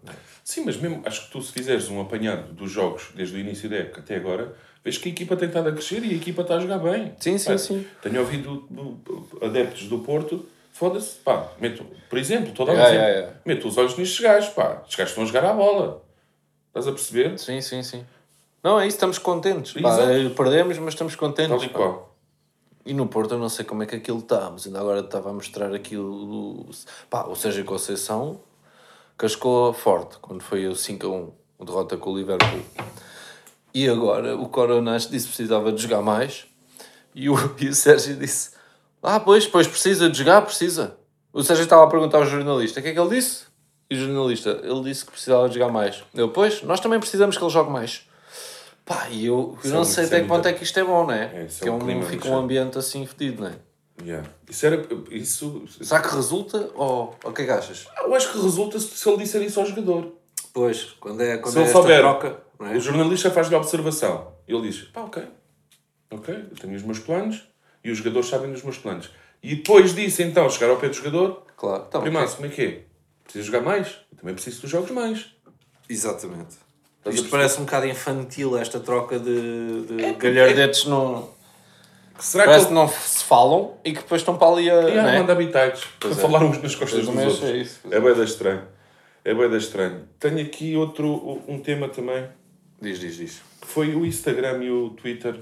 Sim, 0.44 0.64
mas 0.66 0.76
mesmo 0.78 1.02
acho 1.06 1.26
que 1.26 1.32
tu, 1.32 1.42
se 1.42 1.52
fizeres 1.54 1.90
um 1.90 2.02
apanhado 2.02 2.52
dos 2.54 2.72
jogos 2.72 3.12
desde 3.16 3.36
o 3.36 3.40
início 3.40 3.70
da 3.70 3.78
época 3.78 4.02
até 4.02 4.16
agora, 4.16 4.56
vês 4.84 4.98
que 4.98 5.08
a 5.10 5.12
equipa 5.12 5.38
tem 5.38 5.48
estado 5.48 5.70
a 5.70 5.72
crescer 5.72 6.04
e 6.04 6.10
a 6.12 6.16
equipa 6.16 6.42
está 6.42 6.56
a 6.56 6.60
jogar 6.60 6.80
bem. 6.80 7.14
Sim, 7.20 7.38
sim, 7.38 7.52
Pá, 7.52 7.58
sim. 7.58 7.88
Tenho 8.02 8.20
ouvido 8.20 8.68
do- 8.70 8.92
do- 8.96 9.46
adeptos 9.46 9.88
do 9.88 10.00
Porto, 10.00 10.46
foda-se, 10.74 11.16
pá, 11.18 11.50
meto, 11.62 11.86
por 12.10 12.18
exemplo, 12.18 12.50
estou 12.50 12.68
a 12.68 12.72
um 12.72 12.74
Yeah, 12.74 13.10
exemplo, 13.20 13.36
meto 13.46 13.68
os 13.68 13.78
olhos 13.78 13.96
nestes 13.98 14.20
gajos, 14.20 14.50
pá, 14.50 14.80
estes 14.82 14.96
gajos 14.96 15.12
estão 15.12 15.24
a 15.24 15.28
jogar 15.28 15.46
à 15.46 15.54
bola. 15.54 16.04
Estás 16.70 16.88
a 16.88 16.92
perceber? 16.92 17.38
Sim, 17.38 17.62
sim, 17.62 17.84
sim. 17.84 18.04
Não, 18.63 18.80
é 18.80 18.88
isso, 18.88 18.95
estamos 18.95 19.18
contentes. 19.18 19.74
Pá, 19.74 20.00
eh, 20.00 20.30
perdemos, 20.30 20.77
mas 20.77 20.94
estamos 20.94 21.15
contentes. 21.15 21.57
Tal 21.57 21.63
e 21.63 21.69
qual. 21.69 22.15
E 22.86 22.94
no 22.94 23.07
Porto 23.07 23.33
eu 23.33 23.39
não 23.39 23.50
sei 23.50 23.65
como 23.65 23.83
é 23.83 23.86
que 23.86 23.95
aquilo 23.95 24.19
está, 24.19 24.50
mas 24.50 24.65
ainda 24.65 24.80
agora 24.80 25.01
estava 25.01 25.30
a 25.30 25.33
mostrar 25.33 25.74
aqui 25.74 25.98
o, 25.98 26.06
o, 26.06 26.69
pá, 27.10 27.25
o 27.25 27.36
Sérgio 27.36 27.65
Conceição 27.65 28.39
cascou 29.18 29.71
forte 29.74 30.18
quando 30.19 30.42
foi 30.42 30.68
o 30.68 30.71
5-1, 30.71 31.30
o 31.60 31.65
derrota 31.65 31.98
com 31.98 32.12
o 32.12 32.18
Liverpool. 32.18 32.62
E 33.74 33.88
agora 33.89 34.36
o 34.36 34.48
Coronas 34.48 35.10
disse 35.10 35.27
que 35.27 35.36
precisava 35.36 35.71
de 35.71 35.81
jogar 35.81 36.01
mais 36.01 36.45
e 37.15 37.30
o, 37.30 37.36
e 37.60 37.68
o 37.68 37.75
Sérgio 37.75 38.15
disse: 38.15 38.51
Ah, 39.01 39.19
pois, 39.19 39.48
pois 39.48 39.68
precisa 39.68 40.10
de 40.10 40.18
jogar, 40.18 40.42
precisa. 40.42 40.98
O 41.31 41.44
Sérgio 41.44 41.63
estava 41.63 41.83
a 41.83 41.88
perguntar 41.88 42.19
ao 42.19 42.25
jornalista: 42.25 42.80
O 42.80 42.83
que 42.83 42.89
é 42.89 42.94
que 42.94 43.00
ele 43.00 43.10
disse? 43.10 43.44
E 43.89 43.95
o 43.95 44.00
jornalista: 44.00 44.62
Ele 44.63 44.83
disse 44.83 45.06
que 45.06 45.12
precisava 45.12 45.48
de 45.48 45.56
jogar 45.56 45.71
mais. 45.71 46.04
Eu, 46.13 46.30
pois, 46.30 46.62
nós 46.63 46.80
também 46.80 47.00
precisamos 47.00 47.38
que 47.38 47.44
ele 47.44 47.51
jogue 47.51 47.71
mais. 47.71 48.07
Pá, 48.86 49.08
e 49.10 49.26
eu, 49.26 49.58
eu 49.64 49.70
é 49.70 49.74
não 49.74 49.78
muito- 49.78 49.92
sei 49.92 50.04
é 50.04 50.08
até 50.08 50.16
que 50.22 50.28
ponto 50.28 50.34
muito- 50.44 50.48
é 50.48 50.54
que 50.54 50.64
isto 50.64 50.80
é 50.80 50.84
bom, 50.84 51.06
não 51.06 51.14
é? 51.14 51.24
É, 51.34 51.44
é 51.44 51.46
que 51.48 51.68
é 51.70 51.72
um 51.72 51.80
clima 51.80 52.04
fica 52.06 52.28
um 52.30 52.38
ambiente 52.38 52.78
assim 52.78 53.06
fedido, 53.06 53.44
não 53.44 53.50
é? 53.50 53.56
Yeah. 54.04 54.28
Isso 54.50 54.66
era. 54.66 54.86
Isso. 55.12 55.66
Será 55.82 56.02
que 56.02 56.14
resulta 56.14 56.70
ou 56.76 57.16
o 57.24 57.32
que 57.32 57.44
é 57.44 57.46
que 57.46 57.52
achas? 57.52 57.86
Eu 58.00 58.14
acho 58.16 58.32
que 58.32 58.42
resulta 58.42 58.80
se 58.80 59.08
ele 59.10 59.18
disser 59.20 59.42
isso 59.44 59.60
ao 59.60 59.66
jogador. 59.66 60.14
Pois, 60.52 60.92
quando 61.00 61.22
é, 61.22 61.38
quando 61.38 61.54
Se 61.54 61.60
ele 61.60 61.70
souber, 61.70 62.04
não 62.04 62.68
é? 62.68 62.76
o 62.76 62.80
jornalista 62.82 63.30
faz-lhe 63.32 63.56
a 63.56 63.58
observação. 63.60 64.34
Ele 64.48 64.62
diz: 64.64 64.82
pá, 64.86 65.02
ok, 65.02 65.24
ok, 66.12 66.34
eu 66.52 66.58
tenho 66.58 66.76
os 66.76 66.84
meus 66.84 67.00
planos 67.00 67.44
e 67.84 67.92
os 67.92 68.00
jogadores 68.00 68.28
sabem 68.28 68.52
dos 68.52 68.64
meus 68.64 68.78
planos. 68.78 69.10
E 69.42 69.56
depois 69.56 69.94
disso, 69.94 70.22
então, 70.24 70.50
chegar 70.50 70.70
ao 70.72 70.78
pé 70.78 70.88
do 70.90 70.94
jogador, 70.96 71.44
Claro, 71.56 71.84
tá, 71.86 72.00
primeiro, 72.02 72.26
ok. 72.26 72.36
como 72.36 72.48
é 72.48 72.52
que 72.56 72.62
é? 72.62 72.84
Preciso 73.24 73.46
jogar 73.46 73.62
mais? 73.62 73.88
Eu 74.12 74.18
também 74.18 74.34
preciso 74.34 74.56
que 74.58 74.62
tu 74.64 74.68
jogues 74.68 74.92
mais. 74.92 75.28
Exatamente. 75.88 76.56
Isto 77.06 77.24
perceber? 77.24 77.30
parece 77.32 77.60
um 77.62 77.66
bocado 77.66 77.86
infantil, 77.88 78.58
esta 78.58 78.80
troca 78.80 79.20
de, 79.20 79.82
de 79.88 80.04
É, 80.06 80.14
galhardetes 80.14 80.86
não... 80.86 81.30
Será 82.20 82.46
Parece 82.46 82.66
que 82.66 82.70
que 82.70 82.74
não 82.76 82.88
se 82.88 83.24
falam 83.24 83.74
e 83.84 83.92
que 83.92 84.00
depois 84.02 84.22
estão 84.22 84.38
para 84.38 84.48
ali 84.54 84.70
a... 84.70 84.82
não 84.82 85.10
é? 85.10 85.20
manda 85.20 85.34
habitats 85.34 85.84
para 86.00 86.12
é. 86.12 86.14
falar 86.16 86.44
uns 86.44 86.62
nas 86.62 86.76
costas 86.76 87.06
dos 87.06 87.10
outros? 87.16 87.44
achei 87.44 87.62
isso, 87.62 87.80
É 87.90 88.00
bem 88.00 88.14
da 88.14 88.24
estranho. 88.24 88.62
É 89.26 89.34
bem 89.34 89.50
da 89.50 89.58
estranho. 89.58 90.04
Tenho 90.20 90.40
aqui 90.42 90.78
outro, 90.78 91.42
um 91.48 91.60
tema 91.60 91.90
também, 91.90 92.26
Diz, 92.80 93.00
diz, 93.00 93.16
diz. 93.18 93.42
que 93.62 93.68
foi 93.68 93.96
o 93.96 94.06
Instagram 94.06 94.64
e 94.64 94.70
o 94.72 94.92
Twitter. 94.92 95.36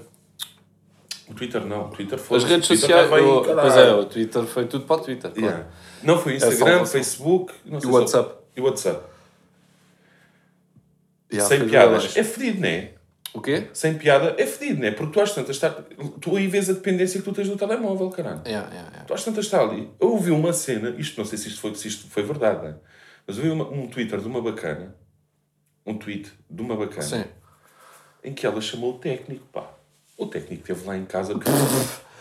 O 1.28 1.34
Twitter 1.34 1.64
não, 1.64 1.86
o 1.86 1.88
Twitter 1.90 2.18
foi. 2.18 2.38
As 2.38 2.44
redes 2.44 2.66
o 2.66 2.68
Twitter 2.68 2.88
sociais... 2.88 3.24
o-. 3.24 3.42
Pois 3.60 3.76
é, 3.76 3.92
o 3.94 4.04
Twitter 4.06 4.42
foi 4.44 4.64
tudo 4.66 4.84
para 4.86 4.96
o 4.96 5.00
Twitter, 5.00 5.30
claro. 5.30 5.46
Yeah. 5.46 5.66
Não 6.02 6.18
foi 6.18 6.32
É 6.32 6.36
Instagram, 6.36 6.58
salvação. 6.58 6.86
Facebook 6.86 7.52
não 7.64 7.80
sei 7.80 7.88
E 7.88 7.92
se- 7.92 7.98
WhatsApp. 7.98 8.34
E 8.56 8.60
WhatsApp. 8.60 9.00
Yeah, 11.32 11.48
Sem 11.48 11.68
piadas. 11.68 12.16
É 12.16 12.24
fedido, 12.24 12.60
não 12.60 12.68
é? 12.68 12.90
O 13.34 13.40
quê? 13.40 13.68
Sem 13.72 13.96
piada 13.96 14.34
é 14.38 14.46
fedido, 14.46 14.80
não 14.80 14.88
é? 14.88 14.90
Porque 14.90 15.12
tu 15.12 15.20
às 15.20 15.32
tantas 15.34 15.56
está... 15.56 15.70
tu 16.20 16.36
aí 16.36 16.46
vês 16.46 16.68
a 16.68 16.74
dependência 16.74 17.18
que 17.18 17.24
tu 17.24 17.32
tens 17.32 17.48
do 17.48 17.56
telemóvel, 17.56 18.10
caralho. 18.10 18.42
Yeah, 18.46 18.68
yeah, 18.68 18.88
yeah. 18.90 19.04
Tu 19.04 19.14
às 19.14 19.24
tantas 19.24 19.46
está 19.46 19.62
ali. 19.62 19.90
Eu 19.98 20.10
ouvi 20.10 20.30
uma 20.30 20.52
cena, 20.52 20.94
isto 20.98 21.16
não 21.18 21.24
sei 21.24 21.38
se 21.38 21.48
isto 21.48 21.60
foi, 21.60 21.74
se 21.74 21.88
isto 21.88 22.06
foi 22.10 22.22
verdade, 22.22 22.66
é? 22.66 22.74
mas 23.26 23.38
eu 23.38 23.44
vi 23.44 23.50
uma- 23.50 23.68
um 23.68 23.86
Twitter 23.88 24.20
de 24.20 24.26
uma 24.26 24.42
bacana, 24.42 24.94
um 25.86 25.96
tweet 25.96 26.30
de 26.50 26.60
uma 26.60 26.76
bacana, 26.76 27.02
Sim. 27.02 27.24
em 28.22 28.34
que 28.34 28.44
ela 28.46 28.60
chamou 28.60 28.96
o 28.96 28.98
técnico, 28.98 29.46
pá. 29.52 29.70
O 30.18 30.26
técnico 30.26 30.60
esteve 30.70 30.86
lá 30.86 30.96
em 30.98 31.06
casa. 31.06 31.32
porque- 31.32 31.50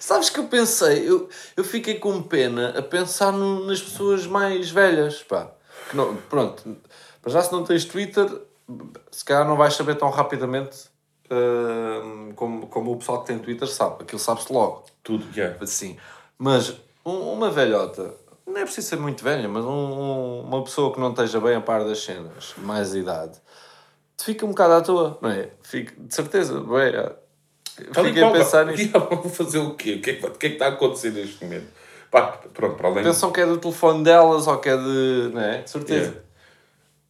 Sabes 0.00 0.30
que 0.30 0.38
eu 0.40 0.44
pensei, 0.44 1.06
eu, 1.08 1.28
eu 1.56 1.64
fiquei 1.64 1.96
com 1.96 2.22
pena 2.22 2.70
a 2.78 2.82
pensar 2.82 3.30
no- 3.32 3.66
nas 3.66 3.80
pessoas 3.82 4.26
mais 4.26 4.70
velhas, 4.70 5.22
pá. 5.22 5.50
Que 5.88 5.96
não, 5.96 6.16
pronto, 6.28 6.76
para 7.22 7.32
já 7.32 7.42
se 7.42 7.52
não 7.52 7.64
tens 7.64 7.84
Twitter, 7.84 8.28
se 9.10 9.24
calhar 9.24 9.46
não 9.46 9.56
vais 9.56 9.74
saber 9.74 9.94
tão 9.96 10.10
rapidamente 10.10 10.88
hum, 11.30 12.32
como, 12.36 12.66
como 12.66 12.92
o 12.92 12.96
pessoal 12.96 13.20
que 13.20 13.26
tem 13.28 13.38
Twitter 13.38 13.68
sabe. 13.68 14.02
Aquilo 14.02 14.18
sabe-se 14.18 14.52
logo, 14.52 14.84
Tudo, 15.02 15.26
yeah. 15.36 15.56
assim. 15.62 15.96
Mas 16.38 16.74
um- 17.04 17.32
uma 17.32 17.50
velhota, 17.50 18.14
não 18.46 18.56
é 18.58 18.64
preciso 18.64 18.88
ser 18.88 18.96
muito 18.98 19.22
velha, 19.24 19.48
mas 19.48 19.64
um- 19.64 19.68
um- 19.68 20.40
uma 20.42 20.62
pessoa 20.64 20.92
que 20.92 21.00
não 21.00 21.10
esteja 21.10 21.40
bem 21.40 21.54
a 21.56 21.60
par 21.60 21.84
das 21.84 22.00
cenas, 22.02 22.54
mais 22.58 22.94
idade, 22.94 23.38
te 24.16 24.24
fica 24.24 24.44
um 24.44 24.50
bocado 24.50 24.72
à 24.74 24.80
toa, 24.80 25.18
não 25.20 25.30
é? 25.30 25.50
Fica, 25.62 25.94
de 25.98 26.14
certeza, 26.14 26.60
bem, 26.60 26.92
e 27.80 27.94
fiquei 28.06 28.22
a 28.22 28.30
pensar 28.32 28.66
nisso. 28.66 28.90
Vai 28.98 29.30
fazer 29.30 29.58
o 29.58 29.74
quê? 29.74 29.94
O 29.94 30.02
que, 30.02 30.10
é 30.10 30.14
que, 30.14 30.26
o 30.26 30.30
que 30.32 30.46
é 30.46 30.48
que 30.50 30.54
está 30.56 30.66
a 30.66 30.70
acontecer 30.70 31.12
neste 31.12 31.44
momento? 31.44 31.68
Pá, 32.10 32.22
pronto, 32.54 32.76
para 32.76 32.88
além 32.88 33.04
Pensam 33.04 33.30
que 33.30 33.40
é 33.40 33.46
do 33.46 33.58
telefone 33.58 34.02
delas 34.04 34.46
ou 34.46 34.58
que 34.58 34.68
é 34.68 34.76
de. 34.76 35.30
Não 35.34 35.40
é? 35.40 35.62
De 35.62 35.70
certeza. 35.70 36.00
Yeah. 36.10 36.20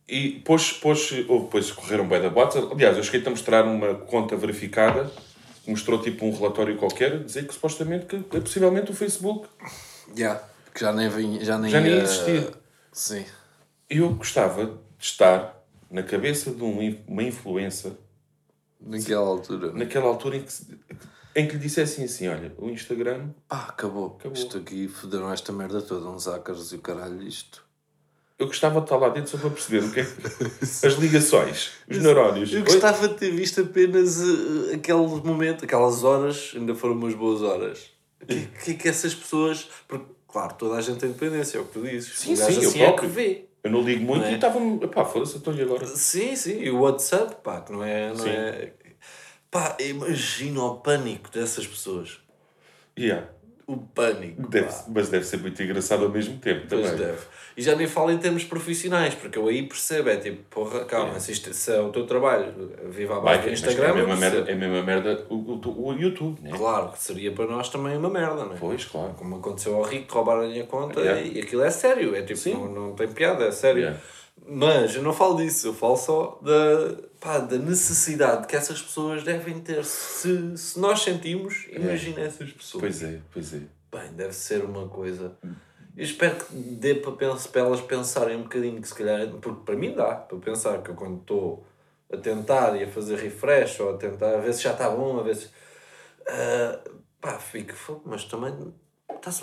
E 0.09 0.31
depois, 0.39 0.73
depois, 0.73 1.13
ou 1.29 1.43
depois 1.43 1.71
correram 1.71 2.09
bem 2.09 2.21
da 2.23 2.31
bots. 2.31 2.57
Aliás, 2.57 2.97
eu 2.97 3.03
cheguei 3.03 3.27
a 3.27 3.31
mostrar 3.31 3.65
uma 3.67 3.95
conta 3.95 4.35
verificada 4.37 5.11
que 5.63 5.71
mostrou 5.71 6.01
tipo 6.01 6.25
um 6.25 6.35
relatório 6.35 6.77
qualquer, 6.79 7.23
dizer 7.23 7.47
que 7.47 7.53
supostamente 7.55 8.07
que 8.07 8.37
é 8.37 8.41
possivelmente 8.41 8.91
o 8.91 8.95
Facebook. 8.95 9.47
Yeah. 10.17 10.43
Que 10.75 10.81
já 10.81 10.93
nem 10.93 11.09
vinha. 11.11 11.45
Já 11.45 11.59
nem, 11.59 11.71
Já 11.71 11.81
nem 11.81 11.93
ia- 11.93 12.03
existia. 12.03 12.51
Sim. 12.93 13.25
Eu 13.91 14.11
gostava 14.15 14.65
de 14.67 14.73
estar 14.99 15.55
na 15.91 16.03
cabeça 16.03 16.51
de 16.53 16.63
um, 16.65 16.99
uma 17.07 17.23
influencer 17.23 17.93
Naquela 18.81 19.27
altura. 19.27 19.73
naquela 19.73 20.07
altura 20.07 20.37
em 20.39 20.43
que, 20.43 20.53
se- 20.53 20.67
em 21.41 21.47
que 21.49 21.55
lhe 21.55 21.61
dissessem 21.61 22.05
assim: 22.05 22.29
olha, 22.29 22.53
o 22.59 22.69
Instagram. 22.69 23.31
Pá, 23.49 23.67
acabou. 23.69 24.17
Acabou. 24.19 24.33
Isto 24.37 24.59
aqui 24.59 24.89
foderam 24.89 25.33
esta 25.33 25.53
merda 25.53 25.81
toda. 25.83 26.09
Uns 26.09 26.27
hackers 26.27 26.73
e 26.73 26.77
o 26.77 26.81
caralho. 26.81 27.23
Isto. 27.23 27.67
Eu 28.39 28.47
gostava 28.47 28.79
de 28.81 28.87
estar 28.87 28.97
lá 28.97 29.09
dentro 29.09 29.31
só 29.33 29.39
para 29.39 29.51
perceber 29.51 29.85
o 29.85 29.91
que 29.91 29.99
é 30.01 30.05
que- 30.05 30.55
as 30.87 30.95
ligações, 30.95 31.73
os 31.91 31.99
neurónios. 31.99 32.53
Eu 32.53 32.63
gostava 32.63 33.09
de 33.09 33.15
ter 33.15 33.33
visto 33.33 33.61
apenas 33.63 34.21
eh, 34.21 34.75
aquele 34.77 34.99
momento, 35.25 35.65
aquelas 35.65 36.05
horas, 36.05 36.53
ainda 36.55 36.73
foram 36.75 36.95
umas 36.95 37.15
boas 37.15 37.43
horas. 37.43 37.91
O 38.23 38.27
que, 38.27 38.47
que 38.47 38.71
é 38.71 38.75
que 38.75 38.89
essas 38.89 39.13
pessoas. 39.13 39.69
Porque, 39.89 40.05
claro, 40.29 40.55
toda 40.55 40.77
a 40.77 40.81
gente 40.81 40.99
tem 40.99 41.11
dependência, 41.11 41.59
é 41.59 41.61
o 41.61 41.65
que 41.65 41.73
tu 41.73 41.83
dizes. 41.83 42.17
Sim, 42.17 42.37
sim, 42.37 42.43
eu 42.43 42.69
assim 42.69 42.69
é 42.69 42.71
que 42.71 42.79
próprio. 42.79 43.09
vê. 43.11 43.45
Eu 43.65 43.73
não 43.73 43.83
ligo 43.83 44.05
muito 44.05 44.21
Não 44.23 44.29
é? 44.29 44.33
e 44.33 44.35
estava-me. 44.37 44.87
Pá, 44.87 45.05
foda-se, 45.05 45.37
estou-lhe 45.39 45.61
agora. 45.63 45.85
Sim, 45.85 46.37
sim, 46.37 46.61
e 46.63 46.71
o 46.71 46.79
WhatsApp, 46.83 47.39
pá, 47.43 47.61
que 47.61 47.73
não 47.73 47.83
é. 47.83 48.11
Não 48.11 48.17
Sim. 48.19 48.29
é... 48.31 48.73
Pá, 49.51 49.77
imagina 49.81 50.63
o 50.63 50.77
pânico 50.77 51.31
dessas 51.31 51.67
pessoas. 51.67 52.19
Yeah. 52.99 53.29
o 53.67 53.77
pânico. 53.77 54.49
Deve- 54.49 54.73
mas 54.89 55.11
deve 55.11 55.27
ser 55.27 55.37
muito 55.41 55.63
engraçado 55.63 56.03
ao 56.05 56.09
mesmo 56.11 56.39
tempo 56.39 56.65
Pois 56.69 56.91
também. 56.91 57.07
deve. 57.07 57.19
E 57.55 57.61
já 57.61 57.77
nem 57.77 57.87
falo 57.87 58.11
em 58.11 58.17
termos 58.17 58.43
profissionais, 58.43 59.15
porque 59.15 59.39
eu 59.39 59.47
aí 59.47 59.63
percebo, 59.69 60.09
é 60.09 60.17
tipo, 60.17 60.43
porra, 60.49 60.87
calma, 60.87 61.21
se, 61.21 61.33
isto, 61.33 61.53
se 61.53 61.71
é 61.75 61.79
o 61.79 61.91
teu 61.91 62.07
trabalho, 62.07 62.73
viva 62.89 63.19
a 63.19 63.21
base 63.21 63.43
do 63.43 63.49
é 63.51 63.53
Instagram, 63.53 63.91
a 63.91 63.95
mesma 63.95 64.17
merda, 64.17 64.51
é 64.51 64.55
a 64.55 64.57
mesma 64.57 64.83
merda 64.83 65.27
o, 65.29 65.35
o, 65.35 65.87
o 65.89 65.93
YouTube, 65.93 66.41
né? 66.41 66.51
Claro, 66.57 66.93
que 66.93 66.99
seria 66.99 67.31
para 67.31 67.45
nós 67.47 67.69
também 67.69 67.95
uma 67.99 68.09
merda, 68.09 68.47
não 68.47 68.55
é? 68.55 68.57
Pois, 68.59 68.87
claro. 68.87 69.13
Como 69.19 69.37
aconteceu 69.37 69.77
ao 69.77 69.83
Rico, 69.83 70.15
roubaram-lhe 70.15 70.61
a 70.61 70.65
conta 70.67 71.01
Yeah. 71.01 71.21
e 71.21 71.41
aquilo 71.43 71.63
é 71.63 71.71
sério, 71.71 72.15
é 72.17 72.23
tipo, 72.23 72.39
Sim. 72.41 72.55
não, 72.55 72.69
não 72.73 72.93
tem 72.95 73.07
piada, 73.09 73.45
é 73.45 73.53
sério. 73.53 73.81
Yeah. 73.83 74.01
Mas 74.49 74.95
eu 74.95 75.03
não 75.03 75.13
falo 75.13 75.37
disso, 75.37 75.67
eu 75.67 75.75
falo 75.75 75.97
só 75.99 76.39
da, 76.41 76.97
pá, 77.21 77.39
da 77.39 77.57
necessidade 77.59 78.47
que 78.47 78.57
essas 78.57 78.81
pessoas 78.81 79.23
devem 79.23 79.59
ter. 79.61 79.85
Se, 79.85 80.57
se 80.57 80.79
nós 80.79 81.01
sentimos, 81.03 81.67
imagina 81.71 82.21
essas 82.21 82.51
pessoas. 82.53 82.81
Pois 82.81 83.03
é, 83.03 83.21
pois 83.33 83.55
é. 83.55 83.61
Bem, 83.91 84.13
deve 84.13 84.33
ser 84.35 84.65
uma 84.65 84.89
coisa. 84.89 85.33
Eu 85.97 86.05
espero 86.05 86.37
que 86.37 86.55
dê 86.55 86.95
para, 86.95 87.13
elas 87.61 87.81
pensarem 87.81 88.37
um 88.37 88.43
bocadinho, 88.43 88.81
que 88.81 88.87
se 88.89 88.95
calhar, 88.95 89.27
porque 89.41 89.63
para 89.65 89.75
mim 89.75 89.95
dá, 89.95 90.15
para 90.15 90.39
pensar 90.39 90.83
que 90.83 90.91
eu 90.91 90.95
quando 90.95 91.21
estou 91.21 91.67
a 92.13 92.17
tentar 92.17 92.77
e 92.77 92.85
a 92.85 92.89
fazer 92.89 93.17
refresh 93.19 93.81
ou 93.81 93.95
a 93.95 93.97
tentar 93.97 94.35
a 94.35 94.39
ver 94.39 94.53
se 94.53 94.63
já 94.63 94.73
está 94.73 94.89
bom, 94.91 95.19
a 95.19 95.23
ver 95.23 95.35
se. 95.37 95.49
ah, 96.29 96.79
pá, 97.21 97.39
fico, 97.39 97.73
"Fogo, 97.75 98.03
mas 98.07 98.25
também. 98.25 98.55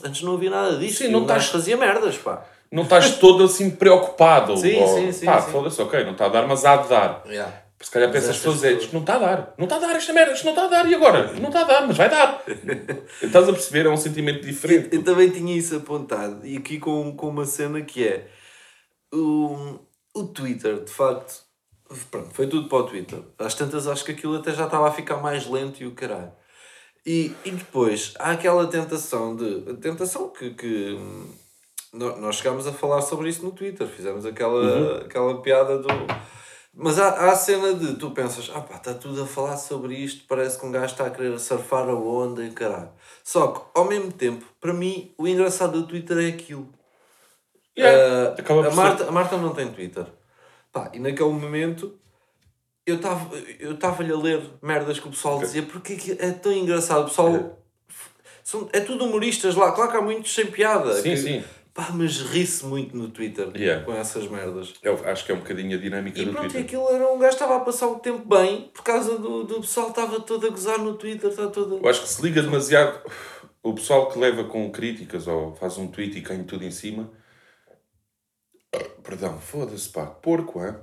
antes 0.03 0.21
não 0.21 0.35
havia 0.35 0.49
nada 0.49 0.77
disso. 0.77 0.99
Sim, 1.03 1.09
não 1.09 1.23
estás- 1.23 1.47
fazia 1.47 1.75
merdas, 1.75 2.17
pá. 2.17 2.45
Não 2.71 2.83
estás 2.83 3.17
todo 3.19 3.43
assim 3.43 3.69
preocupado. 3.69 4.55
Sim, 4.57 4.81
ou, 4.81 4.87
sim, 4.97 5.11
sim, 5.11 5.25
Pá, 5.25 5.41
foda-se, 5.41 5.81
ok, 5.81 6.03
não 6.03 6.11
está 6.13 6.25
a 6.25 6.29
dar, 6.29 6.47
mas 6.47 6.63
há 6.65 6.77
de 6.77 6.89
dar. 6.89 7.23
Yeah. 7.27 7.64
Se 7.81 7.91
calhar 7.91 8.09
Mas 8.09 8.17
pensas 8.19 8.29
as 8.31 8.37
pessoas, 8.37 8.63
é, 8.63 8.67
pessoas- 8.67 8.83
isto 8.83 8.93
não 8.93 9.01
está 9.01 9.15
a 9.15 9.19
dar. 9.19 9.53
Não 9.57 9.65
está 9.65 9.75
a 9.75 9.79
dar 9.79 9.95
esta 9.95 10.13
merda, 10.13 10.33
isto 10.33 10.43
não 10.45 10.53
está 10.53 10.65
a 10.65 10.67
dar. 10.67 10.89
E 10.89 10.95
agora? 10.95 11.31
Não 11.33 11.47
está 11.49 11.61
a 11.61 11.63
dar, 11.65 11.87
mas 11.87 11.97
vai 11.97 12.09
dar. 12.09 12.43
Estás 13.21 13.49
a 13.49 13.51
perceber? 13.51 13.85
É 13.85 13.89
um 13.89 13.97
sentimento 13.97 14.41
diferente. 14.45 14.95
Eu 14.95 15.03
também 15.03 15.29
tinha 15.29 15.55
isso 15.55 15.75
apontado 15.75 16.45
e 16.45 16.57
aqui 16.57 16.79
com, 16.79 17.15
com 17.15 17.27
uma 17.29 17.45
cena 17.45 17.81
que 17.81 18.07
é 18.07 18.27
o, 19.13 19.77
o 20.13 20.23
Twitter, 20.23 20.83
de 20.83 20.91
facto, 20.91 21.43
pronto, 22.09 22.29
foi 22.33 22.47
tudo 22.47 22.67
para 22.69 22.77
o 22.79 22.83
Twitter. 22.83 23.19
Às 23.39 23.53
tantas 23.55 23.87
acho 23.87 24.03
que 24.05 24.11
aquilo 24.13 24.35
até 24.37 24.51
já 24.53 24.65
estava 24.65 24.87
a 24.87 24.91
ficar 24.91 25.17
mais 25.17 25.45
lento 25.47 25.81
e 25.83 25.85
o 25.87 25.91
caralho. 25.93 26.31
E, 27.05 27.33
e 27.45 27.51
depois 27.51 28.13
há 28.17 28.31
aquela 28.31 28.65
tentação 28.67 29.35
de. 29.35 29.69
a 29.69 29.73
tentação 29.75 30.29
que. 30.29 30.51
que 30.51 30.93
hum, 30.99 31.27
nó- 31.93 32.15
nós 32.17 32.37
chegámos 32.37 32.65
a 32.65 32.71
falar 32.73 33.01
sobre 33.01 33.29
isso 33.29 33.43
no 33.43 33.51
Twitter, 33.51 33.85
fizemos 33.87 34.25
aquela, 34.25 35.01
aquela 35.05 35.39
piada 35.41 35.77
do. 35.77 35.87
Mas 36.77 36.99
há, 36.99 37.07
há 37.07 37.31
a 37.31 37.35
cena 37.35 37.73
de 37.73 37.95
tu 37.95 38.11
pensas, 38.11 38.51
ah 38.53 38.59
pá, 38.59 38.75
está 38.75 38.93
tudo 38.93 39.23
a 39.23 39.25
falar 39.25 39.55
sobre 39.57 39.95
isto, 39.95 40.25
parece 40.27 40.59
que 40.59 40.65
um 40.65 40.71
gajo 40.71 40.87
está 40.91 41.05
a 41.05 41.09
querer 41.09 41.39
surfar 41.39 41.87
a 41.87 41.95
onda 41.95 42.43
e 42.43 42.51
caralho. 42.51 42.89
Só 43.23 43.47
que, 43.47 43.61
ao 43.79 43.85
mesmo 43.85 44.11
tempo, 44.11 44.45
para 44.59 44.73
mim, 44.73 45.13
o 45.17 45.25
engraçado 45.27 45.79
do 45.81 45.87
Twitter 45.87 46.17
é 46.17 46.27
aquilo. 46.27 46.69
Yeah, 47.77 48.33
Ah, 48.37 48.43
por 48.43 48.65
a, 48.67 48.71
Marta, 48.71 49.07
a 49.07 49.11
Marta 49.11 49.37
não 49.37 49.53
tem 49.53 49.71
Twitter. 49.71 50.05
Pá, 50.71 50.91
e 50.93 50.99
naquele 50.99 51.29
momento 51.29 51.97
eu 52.85 52.97
estava 52.97 53.35
eu 53.59 53.73
estava-lhe 53.75 54.11
a 54.11 54.17
ler 54.17 54.41
merdas 54.61 54.99
que 54.99 55.07
o 55.07 55.11
pessoal 55.11 55.39
dizia 55.39 55.63
porque 55.63 55.95
que 55.95 56.11
é 56.19 56.31
tão 56.31 56.51
engraçado. 56.51 57.03
O 57.03 57.05
pessoal 57.05 57.57
são, 58.43 58.69
é 58.73 58.79
tudo 58.81 59.05
humoristas 59.05 59.55
lá. 59.55 59.71
Claro 59.71 59.91
que 59.91 59.97
há 59.97 60.01
muitos 60.01 60.33
sem 60.33 60.45
piada. 60.47 60.93
Sim, 61.01 61.09
que- 61.11 61.17
sim. 61.17 61.43
Pá, 61.75 61.89
mas 61.93 62.21
ri-se 62.21 62.65
muito 62.65 62.95
no 62.95 63.09
Twitter 63.09 63.51
Yeah. 63.53 63.83
com 63.83 63.93
essas 63.93 64.25
merdas. 64.29 64.73
Eu 64.81 64.97
acho 65.05 65.25
que 65.25 65.33
é 65.33 65.35
um 65.35 65.39
bocadinho 65.39 65.77
a 65.77 65.81
dinâmica 65.81 66.17
E 66.21 66.23
do 66.23 66.31
pronto, 66.31 66.45
e 66.47 66.49
Twitter. 66.51 66.65
aquilo 66.65 66.89
era 66.89 67.05
um 67.11 67.19
gajo 67.19 67.35
que 67.35 67.43
estava 67.43 67.57
a 67.57 67.65
passar 67.65 67.87
o 67.89 67.99
tempo 67.99 68.25
bem 68.25 68.71
por 68.73 68.81
causa 68.81 69.17
do, 69.19 69.43
do 69.43 69.59
pessoal 69.59 69.91
que 69.91 69.99
estava 69.99 70.21
todo 70.21 70.47
a 70.47 70.49
gozar 70.49 70.79
no 70.79 70.93
Twitter. 70.93 71.29
Está 71.29 71.47
todo... 71.47 71.81
Eu 71.83 71.89
acho 71.89 72.01
que 72.03 72.07
se 72.07 72.21
liga 72.21 72.41
demasiado. 72.41 73.01
O 73.61 73.73
pessoal 73.73 74.09
que 74.09 74.17
leva 74.17 74.45
com 74.45 74.71
críticas 74.71 75.27
ou 75.27 75.53
faz 75.55 75.77
um 75.77 75.89
tweet 75.89 76.17
e 76.17 76.21
cai 76.21 76.41
tudo 76.43 76.63
em 76.63 76.71
cima. 76.71 77.11
Perdão, 79.03 79.37
foda-se, 79.41 79.89
pá, 79.89 80.05
porco, 80.05 80.61
é? 80.61 80.79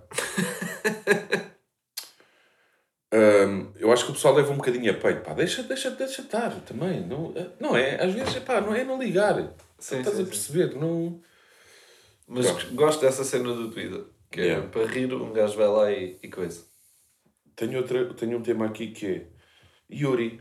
eu 3.80 3.90
acho 3.92 4.04
que 4.04 4.11
o 4.11 4.14
pessoal 4.14 4.34
leva 4.34 4.52
um 4.52 4.56
bocadinho 4.56 4.90
a 4.90 4.94
peito, 4.94 5.22
pá, 5.22 5.32
deixa, 5.32 5.62
deixa, 5.62 5.90
deixa 5.90 6.20
estar 6.20 6.50
também. 6.66 7.00
Não, 7.06 7.32
não 7.58 7.75
é? 7.76 8.02
Às 8.02 8.12
vezes, 8.12 8.34
pá, 8.40 8.61
não 8.61 8.75
é 8.75 8.84
não 8.84 8.99
ligar. 9.00 9.54
Sim, 9.82 9.98
Estás 9.98 10.16
sim, 10.16 10.22
a 10.22 10.24
sim. 10.24 10.30
perceber? 10.30 10.76
Não. 10.76 11.20
Mas 12.28 12.46
Pronto. 12.50 12.74
gosto 12.74 13.00
dessa 13.00 13.24
cena 13.24 13.52
do 13.52 13.68
Twitter. 13.70 14.04
Que 14.30 14.40
é 14.40 14.44
Yeah. 14.44 14.68
para 14.68 14.86
rir, 14.86 15.12
um 15.12 15.32
gajo 15.32 15.56
vai 15.56 15.66
lá 15.66 15.90
e, 15.92 16.18
e 16.22 16.28
coisa. 16.30 16.64
Tenho, 17.56 17.78
outra, 17.78 18.14
tenho 18.14 18.38
um 18.38 18.42
tema 18.42 18.64
aqui 18.66 18.92
que 18.92 19.06
é 19.06 19.26
Yuri. 19.90 20.40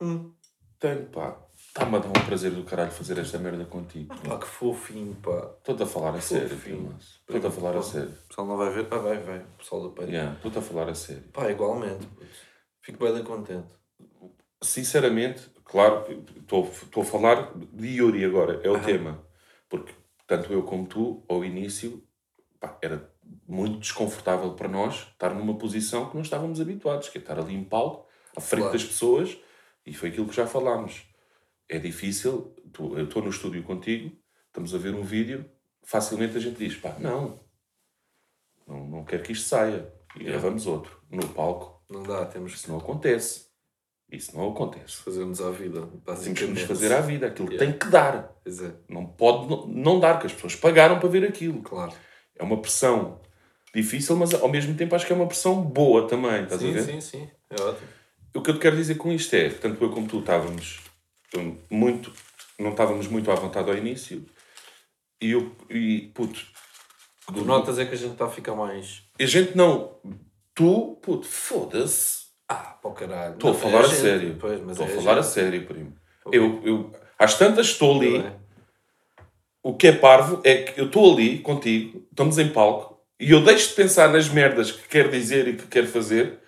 Hum. 0.00 0.32
Tenho, 0.78 1.06
pá. 1.06 1.40
Está-me 1.56 1.96
a 1.96 1.98
dar 1.98 2.08
um 2.08 2.26
prazer 2.26 2.50
do 2.52 2.62
caralho 2.62 2.92
fazer 2.92 3.18
esta 3.18 3.38
merda 3.38 3.64
contigo. 3.64 4.14
Pá, 4.22 4.38
que 4.38 4.46
fofinho, 4.46 5.14
pá. 5.16 5.54
Estou-te 5.58 5.82
a 5.82 5.86
falar 5.86 6.14
a 6.14 6.20
sério. 6.20 6.56
Primas. 6.58 7.20
Estou-te 7.26 7.46
a 7.46 7.50
falar 7.50 7.76
a 7.76 7.82
sério. 7.82 8.10
O 8.10 8.28
pessoal 8.28 8.46
não 8.46 8.56
vai 8.58 8.70
ver? 8.72 8.86
Ah, 8.90 8.98
vai, 8.98 9.18
vai. 9.18 9.38
O 9.40 9.56
pessoal 9.58 9.82
do 9.82 9.90
peito. 9.92 10.12
Yeah, 10.12 10.36
Estou-te 10.36 10.58
a 10.58 10.62
falar 10.62 10.88
a 10.90 10.94
sério. 10.94 11.24
Pá, 11.32 11.50
igualmente. 11.50 12.06
Fico 12.82 12.98
bem 13.02 13.24
contente. 13.24 13.72
Sinceramente, 14.62 15.50
claro, 15.64 16.04
estou 16.36 16.64
estou 16.68 17.02
a 17.02 17.06
falar 17.06 17.52
de 17.72 17.88
Yuri 17.96 18.24
agora, 18.24 18.60
é 18.62 18.70
o 18.70 18.80
tema. 18.82 19.24
Porque 19.68 19.92
tanto 20.26 20.52
eu 20.52 20.62
como 20.62 20.86
tu, 20.86 21.24
ao 21.28 21.44
início, 21.44 22.02
pá, 22.60 22.78
era 22.82 23.10
muito 23.46 23.78
desconfortável 23.78 24.54
para 24.54 24.68
nós 24.68 25.08
estar 25.12 25.34
numa 25.34 25.56
posição 25.58 26.08
que 26.08 26.14
não 26.14 26.22
estávamos 26.22 26.60
habituados, 26.60 27.08
que 27.08 27.18
é 27.18 27.20
estar 27.20 27.38
ali 27.38 27.54
em 27.54 27.64
palco, 27.64 28.06
à 28.36 28.40
frente 28.40 28.62
Claro. 28.62 28.78
das 28.78 28.84
pessoas, 28.84 29.38
e 29.86 29.92
foi 29.94 30.08
aquilo 30.10 30.28
que 30.28 30.36
já 30.36 30.46
falámos. 30.46 31.02
É 31.68 31.78
difícil, 31.78 32.54
tu- 32.72 32.96
eu 32.98 33.04
estou 33.04 33.22
no 33.22 33.30
estúdio 33.30 33.62
contigo, 33.62 34.14
estamos 34.46 34.74
a 34.74 34.78
ver 34.78 34.94
um 34.94 35.02
vídeo, 35.02 35.48
facilmente 35.82 36.36
a 36.36 36.40
gente 36.40 36.56
diz, 36.58 36.76
pá, 36.76 36.96
não, 36.98 37.40
não, 38.66 38.86
não 38.86 39.04
quero 39.04 39.22
que 39.22 39.32
isto 39.32 39.46
saia, 39.48 39.92
e 40.18 40.24
gravamos 40.24 40.66
outro. 40.66 41.00
No 41.10 41.26
palco, 41.28 41.82
Não 41.90 42.02
dá, 42.02 42.24
temos 42.26 42.52
que 42.52 42.58
isso 42.58 42.70
não 42.70 42.78
acontece. 42.78 43.43
Isso 44.16 44.36
não 44.36 44.50
acontece. 44.50 44.96
fazermos 44.96 45.40
à 45.40 45.50
vida. 45.50 45.88
Temos 46.22 46.40
que 46.62 46.66
fazer 46.66 46.92
à 46.92 47.00
vida. 47.00 47.26
Aquilo 47.26 47.48
Yeah. 47.52 47.66
tem 47.70 47.78
que 47.78 47.86
dar. 47.88 48.32
É, 48.46 48.70
Não 48.88 49.06
pode 49.06 49.48
não- 49.68 49.98
dar, 50.00 50.18
que 50.18 50.26
as 50.26 50.32
pessoas 50.32 50.54
pagaram 50.56 50.98
para 50.98 51.08
ver 51.08 51.24
aquilo. 51.24 51.62
claro. 51.62 51.92
É 52.36 52.42
uma 52.42 52.56
pressão 52.60 53.20
difícil, 53.74 54.16
mas 54.16 54.34
ao 54.34 54.48
mesmo 54.48 54.74
tempo 54.74 54.94
acho 54.94 55.06
que 55.06 55.12
é 55.12 55.16
uma 55.16 55.26
pressão 55.26 55.60
boa 55.62 56.06
também. 56.08 56.42
Estás 56.44 56.54
a 56.62 56.66
Sim, 56.66 56.72
ver? 56.72 56.82
sim, 56.82 57.00
sim. 57.00 57.28
É 57.50 57.60
ótimo. 57.62 57.88
O 58.34 58.42
que 58.42 58.50
eu 58.50 58.54
te 58.54 58.60
quero 58.60 58.76
dizer 58.76 58.96
com 58.96 59.12
isto 59.12 59.32
é, 59.34 59.48
tanto 59.50 59.82
eu 59.84 59.90
como 59.90 60.08
tu 60.08 60.18
estávamos 60.18 60.80
muito, 61.70 62.12
não 62.58 62.70
estávamos 62.70 63.06
muito 63.06 63.30
à 63.30 63.34
vontade 63.36 63.70
ao 63.70 63.76
início, 63.76 64.24
e 65.20 65.30
eu, 65.30 65.54
e 65.70 66.10
puto, 66.14 66.44
que 67.32 67.40
notas 67.40 67.78
é 67.78 67.86
que 67.86 67.94
a 67.94 67.96
gente 67.96 68.12
está 68.12 68.26
a 68.26 68.30
ficar 68.30 68.54
mais. 68.54 69.02
a 69.18 69.24
gente 69.26 69.56
não, 69.56 69.96
tu, 70.54 70.98
puto, 71.00 71.26
foda-se, 71.26 72.23
Ah, 72.48 72.76
para 72.80 72.90
o 72.90 72.94
caralho. 72.94 73.34
estou 73.34 73.50
a 73.52 73.54
falar 73.54 73.80
é 73.80 73.84
a 73.84 73.88
gente, 73.88 74.00
sério, 74.00 74.36
Pois, 74.38 74.60
estou 74.70 74.86
é 74.86 74.92
a 74.92 74.96
falar 74.96 75.18
a 75.18 75.22
gente. 75.22 75.32
sério, 75.32 75.66
primo. 75.66 75.94
Eu, 76.32 76.60
eu, 76.64 76.92
às 77.18 77.34
tantas 77.38 77.66
estou 77.68 77.96
ali, 77.98 78.18
é? 78.18 78.32
O 79.62 79.74
que 79.74 79.86
é 79.88 79.92
parvo 79.92 80.40
é 80.44 80.56
que 80.62 80.78
eu 80.80 80.86
estou 80.86 81.12
ali 81.14 81.38
contigo, 81.38 82.06
estamos 82.10 82.38
em 82.38 82.48
palco, 82.50 83.00
e 83.18 83.30
eu 83.30 83.42
deixo 83.42 83.70
de 83.70 83.74
pensar 83.76 84.10
nas 84.12 84.28
merdas 84.28 84.70
que 84.70 84.86
quero 84.88 85.10
dizer 85.10 85.48
e 85.48 85.54
que 85.54 85.66
quero 85.66 85.86
fazer, 85.86 86.38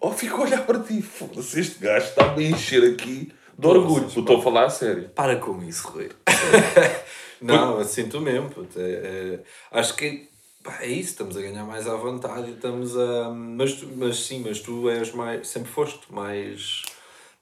ou 0.00 0.12
fico 0.12 0.36
a 0.40 0.44
olhar 0.44 0.64
para 0.64 0.78
ti, 0.80 1.02
foda-se, 1.02 1.60
este 1.60 1.78
gajo 1.78 2.06
está-me 2.06 2.46
a 2.46 2.50
encher 2.50 2.82
aqui 2.92 3.30
de 3.58 3.66
orgulho, 3.66 4.04
porque 4.04 4.20
estou 4.20 4.38
a 4.38 4.42
falar 4.42 4.64
a 4.64 4.70
sério. 4.70 5.10
Para 5.10 5.36
com 5.36 5.62
isso, 5.62 5.86
Rui. 5.88 6.08
não, 7.40 7.78
eu 7.78 7.84
sinto 7.84 8.20
mesmo. 8.20 8.48
puto. 8.50 8.80
É, 8.80 8.82
é- 8.82 9.40
acho 9.72 9.94
que 9.94 10.28
pá, 10.64 10.78
é 10.80 10.88
isso, 10.88 11.10
estamos 11.10 11.36
a 11.36 11.40
ganhar 11.42 11.64
mais 11.64 11.86
à 11.86 11.94
vontade 11.94 12.48
e 12.50 12.54
estamos 12.54 12.96
a. 12.96 13.30
Mas, 13.30 13.74
tu- 13.74 13.88
mas 13.94 14.16
sim, 14.24 14.42
mas 14.44 14.58
tu 14.60 14.88
és 14.90 15.12
mais. 15.12 15.46
Sempre 15.46 15.70
foste 15.70 16.12
mais. 16.12 16.82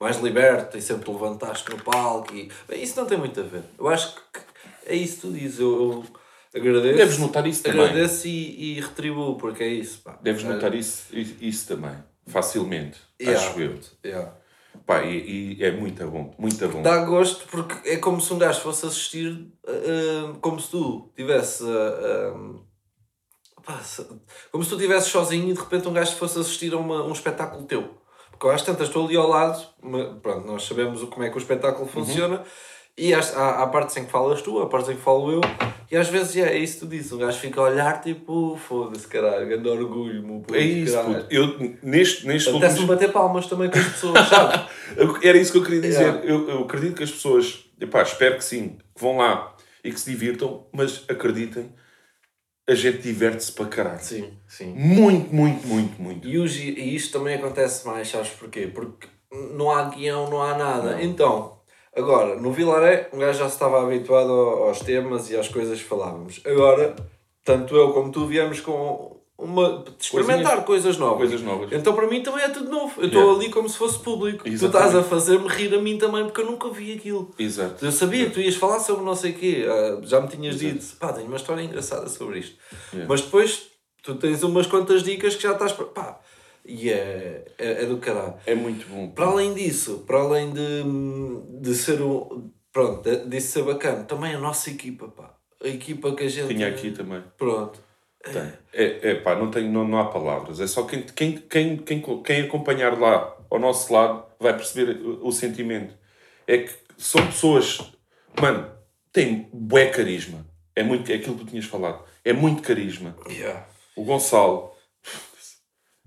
Mais 0.00 0.20
liberto 0.20 0.76
e 0.76 0.82
sempre 0.82 1.04
te 1.04 1.10
levantaste 1.12 1.70
no 1.70 1.80
palco 1.82 2.34
e. 2.34 2.50
Bem, 2.68 2.82
isso 2.82 2.98
não 3.00 3.06
tem 3.06 3.16
muito 3.16 3.38
a 3.38 3.44
ver. 3.44 3.62
Eu 3.78 3.88
acho 3.88 4.14
que 4.16 4.40
é 4.86 4.96
isso 4.96 5.14
que 5.14 5.20
tu 5.28 5.32
dizes. 5.32 5.60
Eu, 5.60 6.04
eu 6.52 6.60
agradeço. 6.60 6.96
Deves 6.98 7.18
notar 7.18 7.46
isso 7.46 7.62
também. 7.62 7.80
Agradeço 7.86 8.26
e, 8.26 8.76
e 8.76 8.80
retribuo, 8.80 9.36
porque 9.36 9.62
é 9.62 9.68
isso. 9.68 10.00
Pá. 10.02 10.18
Deves 10.20 10.42
É, 10.44 10.48
notar 10.48 10.74
isso, 10.74 11.04
isso, 11.16 11.68
também, 11.68 11.94
facilmente, 12.26 12.98
yeah, 13.20 13.40
acho 13.48 13.60
eu. 13.60 13.78
yeah. 14.04 14.34
Pá, 14.84 15.04
e, 15.04 15.54
e 15.58 15.64
é 15.64 15.70
muito 15.70 16.04
bom, 16.08 16.34
muito 16.36 16.68
bom. 16.68 16.82
Dá 16.82 17.04
gosto 17.04 17.46
porque 17.46 17.88
é 17.88 17.96
como 17.98 18.20
se 18.20 18.32
um 18.34 18.38
gajo 18.38 18.60
fosse 18.60 18.84
assistir, 18.84 19.30
uh, 19.30 20.34
como 20.40 20.58
se 20.58 20.70
tu 20.72 21.12
tivesse. 21.16 21.62
uh, 21.62 22.36
um, 22.36 22.71
como 24.50 24.62
se 24.64 24.70
tu 24.70 24.76
estivesses 24.76 25.10
sozinho 25.10 25.48
e 25.50 25.52
de 25.52 25.60
repente 25.60 25.88
um 25.88 25.92
gajo 25.92 26.14
fosse 26.16 26.38
assistir 26.38 26.72
a 26.72 26.76
uma, 26.76 27.04
um 27.04 27.12
espetáculo 27.12 27.64
teu. 27.64 27.94
Porque 28.30 28.48
às 28.48 28.62
tantas 28.62 28.88
estou 28.88 29.06
ali 29.06 29.16
ao 29.16 29.28
lado, 29.28 29.62
ma- 29.82 30.16
pronto, 30.22 30.46
nós 30.46 30.64
sabemos 30.64 31.02
o- 31.02 31.06
como 31.06 31.24
é 31.24 31.30
que 31.30 31.36
o 31.36 31.38
espetáculo 31.38 31.86
funciona. 31.88 32.42
E 32.98 33.14
às- 33.14 33.34
há, 33.36 33.62
há 33.62 33.66
partes 33.68 33.96
em 33.96 34.04
que 34.04 34.10
falas 34.10 34.42
tu, 34.42 34.60
há 34.60 34.66
partes 34.68 34.90
em 34.90 34.96
que 34.96 35.00
falo 35.00 35.30
eu, 35.32 35.40
e 35.90 35.96
às 35.96 36.08
vezes 36.08 36.36
é, 36.36 36.52
é 36.54 36.58
isso 36.58 36.74
que 36.74 36.80
tu 36.80 36.86
dizes. 36.88 37.10
Um 37.12 37.18
gajo 37.18 37.38
fica 37.38 37.60
a 37.60 37.64
olhar 37.64 38.00
tipo, 38.02 38.56
foda-se, 38.68 39.06
caralho, 39.06 39.46
grande 39.48 39.68
orgulho, 39.68 40.22
meu 40.26 40.40
puto, 40.40 40.54
É 40.54 40.60
isso, 40.60 40.98
puto. 40.98 41.26
Eu, 41.30 41.46
neste, 41.82 42.26
nestes 42.26 42.48
Apetece-me 42.52 42.80
últimos... 42.80 42.84
bater 42.86 43.12
palmas 43.12 43.46
também 43.46 43.70
com 43.70 43.78
as 43.78 43.86
pessoas, 43.86 44.18
sabe? 44.28 44.66
Era 45.22 45.38
isso 45.38 45.52
que 45.52 45.58
eu 45.58 45.62
queria 45.64 45.80
dizer. 45.80 46.00
Yeah. 46.02 46.24
Eu, 46.24 46.48
eu 46.50 46.58
acredito 46.64 46.96
que 46.96 47.04
as 47.04 47.10
pessoas 47.10 47.64
Epá, 47.80 48.02
espero 48.02 48.36
que 48.36 48.44
sim, 48.44 48.76
que 48.94 49.00
vão 49.02 49.16
lá 49.16 49.56
e 49.82 49.90
que 49.90 49.98
se 49.98 50.08
divirtam, 50.10 50.66
mas 50.72 51.04
acreditem, 51.08 51.72
a 52.72 52.74
gente 52.74 52.98
diverte-se 53.02 53.52
para 53.52 53.66
caralho. 53.66 54.00
Sim, 54.00 54.32
sim. 54.48 54.72
Muito, 54.74 55.34
muito, 55.34 55.66
muito, 55.66 56.00
muito. 56.02 56.28
E, 56.28 56.38
os, 56.38 56.56
e 56.56 56.94
isto 56.94 57.18
também 57.18 57.34
acontece 57.36 57.86
mais, 57.86 58.08
sabes 58.08 58.30
porquê? 58.30 58.66
Porque 58.66 59.06
não 59.54 59.70
há 59.70 59.84
guião, 59.84 60.28
não 60.28 60.42
há 60.42 60.56
nada. 60.56 61.02
Então, 61.02 61.58
agora, 61.96 62.36
no 62.40 62.52
Vilaré, 62.52 63.08
um 63.12 63.18
gajo 63.18 63.38
já 63.38 63.48
se 63.48 63.54
estava 63.54 63.82
habituado 63.82 64.30
ao- 64.30 64.64
aos 64.68 64.80
temas 64.80 65.30
e 65.30 65.36
às 65.36 65.48
coisas 65.48 65.78
que 65.80 65.88
falávamos. 65.88 66.40
Agora, 66.44 66.94
tanto 67.44 67.76
eu 67.76 67.92
como 67.92 68.10
tu 68.12 68.26
viemos 68.26 68.60
com 68.60 69.11
uma. 69.42 69.84
experimentar 69.98 70.64
coisas 70.64 70.96
novas. 70.96 71.18
Coisas 71.18 71.42
novas. 71.42 71.72
Então, 71.72 71.94
para 71.94 72.06
mim 72.06 72.22
também 72.22 72.44
é 72.44 72.48
tudo 72.48 72.70
novo. 72.70 73.00
Eu 73.00 73.06
estou 73.06 73.22
Yeah. 73.22 73.40
ali 73.40 73.50
como 73.50 73.68
se 73.68 73.76
fosse 73.76 73.98
público. 73.98 74.44
Tu 74.44 74.50
Exatamente. 74.50 74.88
estás 74.88 75.04
a 75.04 75.08
fazer-me 75.08 75.48
rir 75.48 75.74
a 75.74 75.78
mim 75.80 75.98
também, 75.98 76.24
porque 76.24 76.40
eu 76.40 76.46
nunca 76.46 76.68
vi 76.70 76.92
aquilo. 76.94 77.34
Exato. 77.38 77.84
Eu 77.84 77.92
sabia 77.92 78.26
que 78.26 78.32
tu 78.32 78.40
ias 78.40 78.54
falar 78.56 78.78
sobre 78.80 79.04
não 79.04 79.14
sei 79.14 79.32
o 79.32 79.34
quê, 79.34 79.66
ah, 79.68 80.00
já 80.02 80.20
me 80.20 80.28
tinhas 80.28 80.58
dito, 80.58 80.84
pá, 80.96 81.12
tenho 81.12 81.26
uma 81.26 81.36
história 81.36 81.62
engraçada 81.62 82.08
sobre 82.08 82.38
isto. 82.38 82.56
Yeah. 82.92 83.08
Mas 83.08 83.20
depois 83.22 83.68
tu 84.02 84.14
tens 84.14 84.42
umas 84.42 84.66
quantas 84.66 85.02
dicas 85.02 85.34
que 85.36 85.42
já 85.42 85.52
estás. 85.52 85.72
Pá, 85.72 86.20
e 86.64 86.90
é, 86.90 87.44
é, 87.58 87.82
é 87.82 87.86
do 87.86 87.98
caralho. 87.98 88.34
É 88.46 88.54
muito 88.54 88.86
bom. 88.88 89.08
Para 89.10 89.26
além 89.26 89.52
disso, 89.54 90.04
para 90.06 90.18
além 90.18 90.52
de, 90.52 90.84
de 91.60 91.74
ser 91.74 92.00
o. 92.00 92.50
Pronto, 92.72 93.02
de, 93.02 93.26
de 93.26 93.40
ser 93.40 93.64
bacana, 93.64 94.04
também 94.04 94.34
a 94.34 94.38
nossa 94.38 94.70
equipa, 94.70 95.08
pá. 95.08 95.34
A 95.62 95.68
equipa 95.68 96.14
que 96.14 96.24
a 96.24 96.28
gente. 96.28 96.48
Tinha 96.54 96.68
aqui 96.68 96.90
também. 96.90 97.22
Pronto. 97.36 97.78
Tem. 98.22 98.52
É, 98.72 99.10
é 99.10 99.14
pá, 99.16 99.34
não, 99.34 99.50
tem, 99.50 99.68
não, 99.68 99.86
não 99.86 99.98
há 99.98 100.04
palavras. 100.06 100.60
É 100.60 100.66
só 100.66 100.84
quem, 100.84 101.02
quem, 101.02 101.38
quem, 101.38 101.76
quem, 101.76 102.22
quem 102.22 102.40
acompanhar 102.42 102.98
lá 102.98 103.36
ao 103.50 103.58
nosso 103.58 103.92
lado 103.92 104.24
vai 104.38 104.54
perceber 104.54 104.96
o, 105.00 105.26
o 105.26 105.32
sentimento. 105.32 105.94
É 106.46 106.58
que 106.58 106.72
são 106.96 107.26
pessoas, 107.26 107.80
mano, 108.40 108.70
têm 109.12 109.48
bué 109.52 109.86
carisma. 109.86 110.46
É, 110.74 110.82
muito, 110.82 111.10
é 111.10 111.16
aquilo 111.16 111.36
que 111.36 111.44
tu 111.44 111.50
tinhas 111.50 111.66
falado. 111.66 112.04
É 112.24 112.32
muito 112.32 112.62
carisma. 112.62 113.16
Yeah. 113.28 113.66
O 113.96 114.04
Gonçalo, 114.04 114.72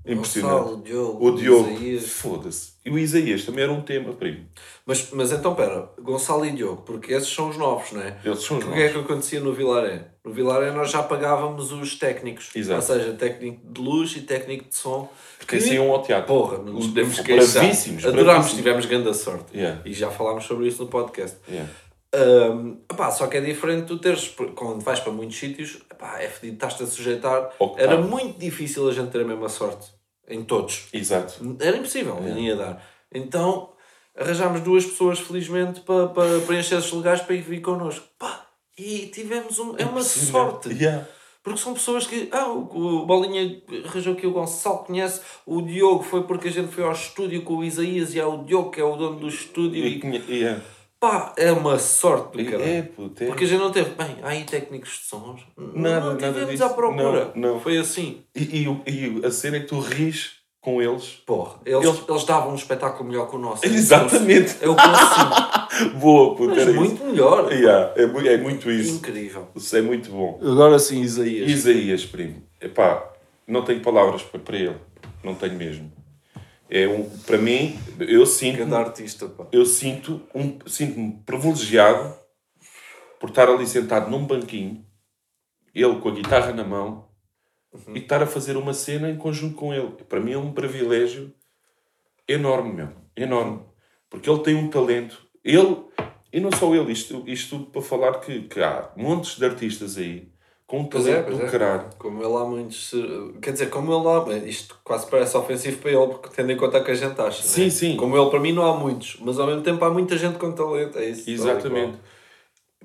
impressionante. 0.06 0.54
Gonçalo, 0.54 0.78
o 0.78 0.82
Diogo, 0.82 1.28
o 1.28 1.36
Diogo, 1.36 2.00
foda-se. 2.02 2.75
E 2.86 2.92
o 2.92 3.00
Isaías 3.00 3.44
também 3.44 3.64
era 3.64 3.74
um 3.74 3.82
tema, 3.82 4.14
primo. 4.14 4.46
Mas, 4.86 5.10
mas 5.12 5.32
então, 5.32 5.56
pera, 5.56 5.90
Gonçalo 6.00 6.46
e 6.46 6.52
Diogo, 6.52 6.84
porque 6.84 7.14
esses 7.14 7.28
são 7.34 7.50
os 7.50 7.58
novos, 7.58 7.92
não 7.92 8.02
é? 8.02 8.16
Eles 8.24 8.44
são 8.44 8.58
os 8.60 8.64
O 8.64 8.68
que 8.72 8.74
é 8.76 8.78
novos. 8.90 8.92
que 8.94 9.00
acontecia 9.12 9.40
no 9.40 9.52
Vilaré? 9.54 10.10
No 10.24 10.32
Vilaré 10.32 10.70
nós 10.72 10.92
já 10.92 11.02
pagávamos 11.02 11.72
os 11.72 11.96
técnicos. 11.98 12.52
Exato. 12.56 12.76
Ou 12.80 12.86
seja, 13.00 13.14
técnico 13.14 13.60
de 13.66 13.82
luz 13.82 14.16
e 14.16 14.22
técnico 14.22 14.70
de 14.70 14.76
som. 14.76 15.12
Porque 15.40 15.56
assim 15.56 15.74
iam 15.74 15.90
ao 15.92 16.04
teatro. 16.04 16.28
Porra, 16.28 16.58
não 16.60 16.74
nos 16.74 16.82
Os- 16.86 16.88
podemos 16.90 17.20
queixar. 17.22 17.62
bravíssimos, 17.64 18.06
Adorámos, 18.06 18.54
tivemos 18.54 18.86
grande 18.86 19.14
sorte. 19.16 19.58
Yeah. 19.58 19.82
E 19.84 19.92
já 19.94 20.12
falámos 20.12 20.46
sobre 20.46 20.68
isso 20.68 20.84
no 20.84 20.88
podcast. 20.90 21.38
Yeah. 21.50 21.70
Epá, 22.92 23.12
só 23.12 23.28
que 23.28 23.38
é 23.38 23.42
diferente 23.42 23.88
tu 23.88 23.98
teres, 23.98 24.34
quando 24.56 24.80
vais 24.82 25.00
para 25.00 25.12
muitos 25.12 25.38
sítios, 25.38 25.80
epá, 25.92 26.20
é 26.22 26.28
fedido, 26.30 26.54
estás-te 26.56 26.84
a 26.84 26.86
sujeitar. 26.88 27.50
Que 27.58 27.82
Era 27.82 27.98
muito 27.98 28.40
difícil 28.40 28.88
a 28.88 28.94
gente 28.94 29.10
ter 29.12 29.22
a 29.22 29.26
mesma 29.26 29.50
sorte. 29.50 29.88
Em 30.28 30.44
todos. 30.44 30.88
Exato. 30.92 31.58
Era 31.60 31.78
impossível, 31.78 32.20
não 32.20 32.38
ia 32.38 32.56
dar. 32.56 32.84
Então 33.14 33.76
arranjámos 34.18 34.62
duas 34.62 34.86
pessoas, 34.86 35.20
felizmente, 35.20 35.82
para, 35.82 36.08
para 36.08 36.40
preencher 36.42 36.76
esses 36.78 36.92
legais 36.92 37.22
para 37.22 37.36
ir 37.36 37.42
vir 37.42 37.62
connosco. 37.62 38.06
Pá, 38.18 38.48
e 38.78 39.08
tivemos 39.08 39.60
um, 39.60 39.76
é 39.78 39.86
uma 39.86 40.02
sorte. 40.02 40.70
Yeah. 40.70 41.06
Porque 41.44 41.60
são 41.60 41.74
pessoas 41.74 42.08
que. 42.08 42.28
Ah, 42.32 42.50
o, 42.50 43.06
Bolinha 43.06 43.62
arranjou 43.86 44.16
que 44.16 44.26
o 44.26 44.32
Gonçalo 44.32 44.80
conhece. 44.80 45.22
O 45.46 45.62
Diogo 45.62 46.04
foi 46.04 46.24
porque 46.24 46.48
a 46.48 46.52
gente 46.52 46.74
foi 46.74 46.84
ao 46.84 46.92
estúdio 46.92 47.44
com 47.44 47.58
o 47.58 47.64
Isaías 47.64 48.16
e 48.16 48.20
é 48.20 48.26
o 48.26 48.44
Diogo 48.44 48.72
que 48.72 48.82
é 48.82 48.84
o 48.84 48.96
dono 48.96 49.20
do 49.20 49.28
estúdio. 49.28 49.86
E, 49.86 50.02
E, 50.28 50.34
yeah. 50.34 50.62
Pá, 51.10 51.34
é 51.38 51.52
uma 51.52 51.78
sorte 51.78 52.34
do 52.38 52.42
E- 52.42 52.46
caralho. 52.46 52.70
é, 52.70 52.82
puto, 52.82 53.24
é. 53.24 53.28
Porque 53.28 53.44
a 53.44 53.48
gente 53.48 53.60
não 53.60 53.72
teve. 53.72 53.92
Bem, 53.92 54.18
há 54.24 54.30
aí 54.30 54.44
técnicos 54.44 54.90
de 55.00 55.06
sons. 55.06 55.42
Nada, 55.58 56.00
não 56.00 56.14
nada 56.14 56.28
tivemos 56.28 56.50
disso. 56.52 56.64
à 56.66 56.70
procura. 56.70 57.32
Não, 57.36 57.54
não. 57.54 57.60
Foi 57.60 57.78
assim. 57.78 58.24
E, 58.36 58.42
e, 58.88 58.92
e 59.22 59.26
a 59.26 59.32
cena 59.32 59.58
é 59.58 59.60
que 59.62 59.68
tu 59.68 59.80
ris 59.80 60.32
com 60.62 60.82
eles. 60.82 61.22
Porra, 61.26 61.60
eles, 61.66 61.86
Eles- 61.88 62.04
eles 62.10 62.24
davam 62.24 62.52
um 62.52 62.56
espetáculo 62.56 63.08
melhor 63.10 63.30
que 63.30 63.36
o 63.36 63.40
nosso. 63.40 63.66
Exatamente. 63.68 64.58
Eu 64.62 64.76
consigo. 64.76 65.56
Boa, 66.00 66.36
puto, 66.36 66.56
Mas 66.56 66.74
muito 66.74 66.96
isso. 66.96 67.06
melhor. 67.06 67.52
Yeah, 67.52 67.94
é, 67.96 68.04
é 68.34 68.38
muito 68.38 68.72
isso. 68.72 68.96
Incrível. 68.96 69.48
Isso 69.56 69.76
é 69.78 69.82
muito 69.82 70.10
bom. 70.10 70.40
Agora 70.42 70.80
sim, 70.80 71.02
Isaías. 71.02 71.50
Isaías, 71.52 72.06
primo. 72.06 72.42
Epá, 72.62 73.12
não 73.48 73.62
tenho 73.64 73.82
palavras 73.82 74.24
para 74.24 74.56
ele. 74.58 74.76
Não 75.24 75.36
tenho 75.36 75.54
mesmo. 75.56 75.92
É 76.70 76.88
um, 76.88 77.10
para 77.20 77.38
mim, 77.38 77.78
eu 78.00 78.26
sinto, 78.26 78.58
Grande 78.58 78.76
artista, 78.76 79.28
pá. 79.28 79.48
eu 79.52 79.66
sinto 79.66 80.22
um, 80.34 80.58
sinto-me 80.66 81.22
privilegiado 81.26 82.16
por 83.20 83.30
estar 83.30 83.48
ali 83.48 83.68
sentado 83.68 84.10
num 84.10 84.26
banquinho, 84.26 84.86
ele 85.74 86.00
com 86.00 86.10
a 86.10 86.14
guitarra 86.14 86.52
na 86.54 86.64
mão, 86.64 87.08
e 87.94 88.00
estar 88.00 88.24
a 88.24 88.28
fazer 88.28 88.58
uma 88.58 88.74
cena 88.74 89.10
em 89.10 89.18
conjunto 89.18 89.56
com 89.56 89.74
ele. 89.74 89.90
Para 90.08 90.20
mim 90.20 90.32
é 90.32 90.38
um 90.38 90.54
privilégio 90.54 91.34
enorme, 92.28 92.74
meu. 92.74 92.90
Enorme. 93.16 93.62
Porque 94.10 94.30
ele 94.30 94.44
tem 94.44 94.56
um 94.56 94.70
talento. 94.70 95.28
Ele, 95.44 95.84
e 96.32 96.40
não 96.40 96.52
só 96.52 96.74
ele, 96.74 96.92
isto, 96.92 97.24
isto 97.28 97.58
tudo 97.58 97.72
para 97.72 97.82
falar 97.82 98.20
que, 98.20 98.44
que 98.44 98.62
há 98.62 98.92
montes 98.96 99.38
de 99.38 99.46
artistas 99.46 99.98
aí 99.98 100.32
com 100.68 100.86
Pois 100.86 101.06
é, 101.06 101.22
talento 101.22 101.26
pois 101.26 101.38
do 101.38 101.46
é. 101.46 101.50
caralho. 101.50 101.86
Como 101.98 102.24
ele 102.24 102.36
há 102.36 102.46
muitos. 102.46 102.92
Quer 103.42 103.52
dizer, 103.52 103.70
como 103.70 103.94
ele 103.94 104.08
há. 104.08 104.48
Isto 104.48 104.80
quase 104.84 105.08
parece 105.10 105.38
ofensivo 105.38 105.78
para 105.78 105.92
ele, 105.92 106.08
porque 106.08 106.30
tendo 106.36 106.52
em 106.52 106.58
conta 106.58 106.82
que 106.82 106.92
a 106.92 106.96
gente 106.96 107.20
acha. 107.22 107.44
Sim, 107.44 107.66
né? 107.66 107.70
sim. 107.70 107.96
Como 107.96 108.18
ele, 108.18 108.30
para 108.30 108.40
mim, 108.40 108.52
não 108.52 108.66
há 108.66 108.76
muitos, 108.76 109.18
mas 109.22 109.40
ao 109.40 109.48
mesmo 109.48 109.62
tempo 109.62 109.84
há 109.86 109.90
muita 109.90 110.18
gente 110.18 110.38
com 110.38 110.52
talento. 110.52 110.98
É 110.98 111.10
isso. 111.10 111.30
Exatamente. 111.30 111.98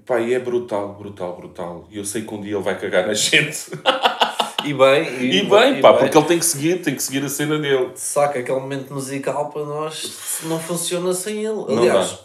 Pá, 0.05 0.21
e 0.21 0.35
é 0.35 0.38
brutal, 0.38 0.95
brutal, 0.95 1.37
brutal. 1.37 1.87
E 1.90 1.99
eu 1.99 2.05
sei 2.05 2.23
que 2.23 2.35
um 2.35 2.40
dia 2.40 2.55
ele 2.55 2.62
vai 2.62 2.79
cagar 2.79 3.07
na 3.07 3.14
gente. 3.14 3.71
E 4.62 4.75
bem, 4.75 5.23
E 5.23 5.43
bem, 5.45 5.81
pá, 5.81 5.95
porque 5.95 6.16
ele 6.16 6.27
tem 6.27 6.38
que 6.38 6.45
seguir, 6.45 6.83
tem 6.83 6.95
que 6.95 7.03
seguir 7.03 7.25
a 7.25 7.29
cena 7.31 7.59
dele. 7.59 7.93
Saca 7.95 8.38
aquele 8.40 8.61
momento 8.61 8.93
musical 8.93 9.49
para 9.49 9.64
nós 9.64 10.40
não 10.45 10.61
funciona 10.61 11.14
sem 11.14 11.38
ele. 11.38 11.55
Não 11.55 11.79
Aliás, 11.79 12.19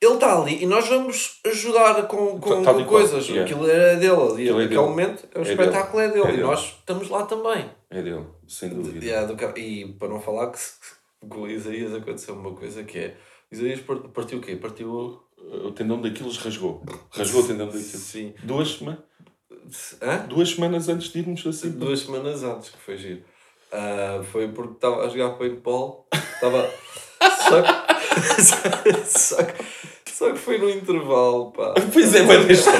ele 0.00 0.14
está 0.14 0.40
ali 0.40 0.62
e 0.62 0.66
nós 0.66 0.88
vamos 0.88 1.40
ajudar 1.46 2.06
com, 2.06 2.38
com, 2.38 2.62
Tal 2.62 2.74
com 2.74 2.80
e 2.80 2.84
qual, 2.84 3.00
coisses. 3.08 3.28
yeah. 3.28 3.44
Aquilo 3.44 3.68
é 3.70 3.96
dele. 3.96 4.10
Ali, 4.12 4.48
é 4.48 4.52
naquele 4.52 4.68
dele. 4.68 4.80
momento, 4.80 5.28
o 5.34 5.38
É 5.38 5.42
espetáculo 5.42 6.02
é 6.02 6.08
dele. 6.08 6.20
dele. 6.22 6.26
É 6.26 6.32
e 6.32 6.36
dele. 6.36 6.46
nós 6.48 6.60
estamos 6.78 7.08
lá 7.08 7.24
também. 7.24 7.70
É 7.90 8.02
dele, 8.02 8.24
sem 8.46 8.68
dúvida. 8.68 9.04
Yeah, 9.04 9.26
do 9.26 9.36
ca- 9.36 9.54
E 9.58 9.86
para 9.98 10.08
não 10.08 10.20
falar 10.20 10.50
que 10.52 10.58
com 11.28 11.40
o 11.42 11.50
Isaías 11.50 11.94
aconteceu 11.94 12.34
uma 12.34 12.52
coisa 12.54 12.84
que 12.84 12.98
é. 12.98 13.16
Isaías 13.50 13.80
par- 13.80 13.96
partiu 14.12 14.38
o 14.38 14.40
quê? 14.42 14.56
Partiu. 14.56 15.20
O 15.38 15.70
tendão 15.72 16.00
daqueles 16.00 16.36
rasgou. 16.38 16.82
Rasgou 17.10 17.42
o 17.42 17.46
tendão 17.46 17.66
daqueles. 17.66 17.86
Sim. 17.86 18.34
Duas, 18.42 18.72
sema- 18.78 19.02
Hã? 20.02 20.26
duas 20.28 20.50
semanas 20.50 20.88
antes 20.88 21.12
de 21.12 21.18
irmos 21.20 21.46
assim. 21.46 21.70
Duas 21.70 22.00
semanas 22.00 22.42
antes, 22.42 22.70
que 22.70 22.78
foi 22.78 22.96
giro. 22.96 23.22
Ah, 23.72 24.22
foi 24.32 24.48
porque 24.48 24.74
estava 24.74 25.04
a 25.04 25.08
jogar 25.08 25.30
paintball. 25.36 26.06
Estava. 26.34 26.68
Só 27.48 27.62
que. 27.62 27.95
só, 29.06 29.42
que, 29.42 29.54
só 30.10 30.30
que 30.32 30.38
foi 30.38 30.58
no 30.58 30.68
intervalo, 30.70 31.52
pá. 31.52 31.74
Pois 31.92 32.14
é, 32.14 32.22
vai 32.22 32.44
deixar. 32.44 32.74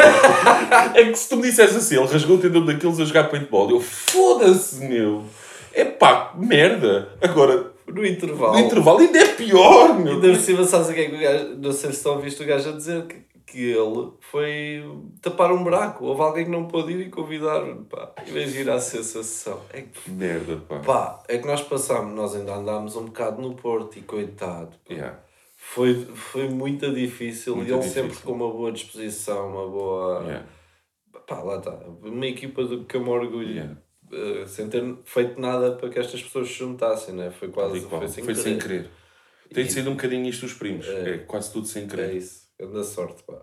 É 0.94 1.05
que 1.05 1.18
se 1.18 1.29
tu 1.29 1.37
me 1.37 1.42
dissesse 1.42 1.77
assim, 1.77 1.96
ele 1.96 2.07
rasgou 2.07 2.37
o 2.37 2.40
tendão 2.40 2.64
daqueles 2.64 2.99
a 3.01 3.05
jogar 3.05 3.25
paintball, 3.31 3.70
eu 3.70 3.81
foda-se, 3.81 4.85
meu. 4.85 5.25
É 5.72 5.85
pá, 5.85 6.33
merda. 6.37 7.11
Agora, 7.20 7.72
No 7.87 8.05
intervalo. 8.07 8.55
no 8.55 8.61
intervalo 8.61 8.99
ainda 9.01 9.18
é 9.18 9.27
pior, 9.35 9.99
meu. 9.99 10.14
Ainda 10.14 10.29
por 10.31 10.37
cima, 10.40 10.64
sabes 10.64 10.88
o 10.88 10.94
que 10.94 11.01
é 11.01 11.09
que 11.11 11.16
o 11.16 11.18
gajo. 11.20 11.49
Não 11.59 11.72
sei 11.72 11.90
se 11.90 11.96
estão 11.99 12.18
visto 12.18 12.42
o 12.42 12.46
gajo 12.46 12.70
a 12.70 12.72
dizer 12.72 13.03
que, 13.07 13.16
que 13.46 13.70
ele 13.72 14.09
foi 14.33 14.83
tapar 15.20 15.53
um 15.53 15.62
buraco. 15.62 16.07
Houve 16.07 16.22
alguém 16.22 16.44
que 16.46 16.51
não 16.51 16.64
pôde 16.64 16.92
ir 16.94 17.01
e 17.07 17.11
convidar-me, 17.11 17.85
pá. 17.85 18.11
Imagina 18.27 18.75
a 18.75 18.81
sensação. 18.81 19.61
É 19.70 19.83
que, 19.83 20.11
Merda, 20.11 20.57
pá. 20.66 20.79
pá, 20.79 21.22
é 21.29 21.37
que 21.37 21.46
nós 21.46 21.61
passámos, 21.61 22.14
nós 22.14 22.35
ainda 22.35 22.55
andámos 22.55 22.96
um 22.96 23.05
bocado 23.05 23.42
no 23.42 23.55
Porto 23.55 23.99
e 23.99 24.01
coitado. 24.03 24.70
Yeah. 24.90 25.18
Foi, 25.72 25.94
foi 26.07 26.48
muito 26.48 26.90
difícil 26.92 27.57
Muito 27.57 27.68
e 27.68 27.72
ele 27.72 27.81
difícil. 27.81 28.02
sempre 28.09 28.22
com 28.22 28.33
uma 28.33 28.50
boa 28.50 28.72
disposição, 28.72 29.48
uma 29.50 29.68
boa. 29.68 30.22
Yeah. 30.22 30.46
Pá, 31.26 31.42
lá 31.42 31.59
está. 31.59 31.72
Uma 32.02 32.26
equipa 32.26 32.64
do 32.64 32.85
que 32.85 32.96
eu 32.96 33.02
me 33.02 33.09
orgulho. 33.11 33.50
Yeah. 33.50 33.76
eh, 34.12 34.46
sem 34.46 34.68
ter 34.68 34.83
feito 35.05 35.40
nada 35.40 35.72
para 35.72 35.88
que 35.90 35.98
estas 35.98 36.22
pessoas 36.22 36.48
se 36.48 36.55
juntassem, 36.55 37.14
né? 37.14 37.31
Foi 37.31 37.48
quase. 37.48 37.81
Foi 37.81 38.09
sem 38.09 38.24
Foi 38.24 38.35
sem 38.35 38.59
querer. 38.59 38.85
querer. 38.85 38.90
Tem 39.52 39.64
E- 39.64 39.70
sido 39.70 39.90
um 39.90 39.94
bocadinho 39.94 40.26
isto 40.29 40.46
os 40.46 40.55
primos. 40.55 40.87
É, 40.88 41.18
quase 41.18 41.52
tudo 41.52 41.66
sem 41.66 41.85
É 41.85 41.87
querer. 41.87 42.14
isso. 42.14 42.46
Grande 42.59 42.87
sorte, 42.87 43.22
pá. 43.24 43.42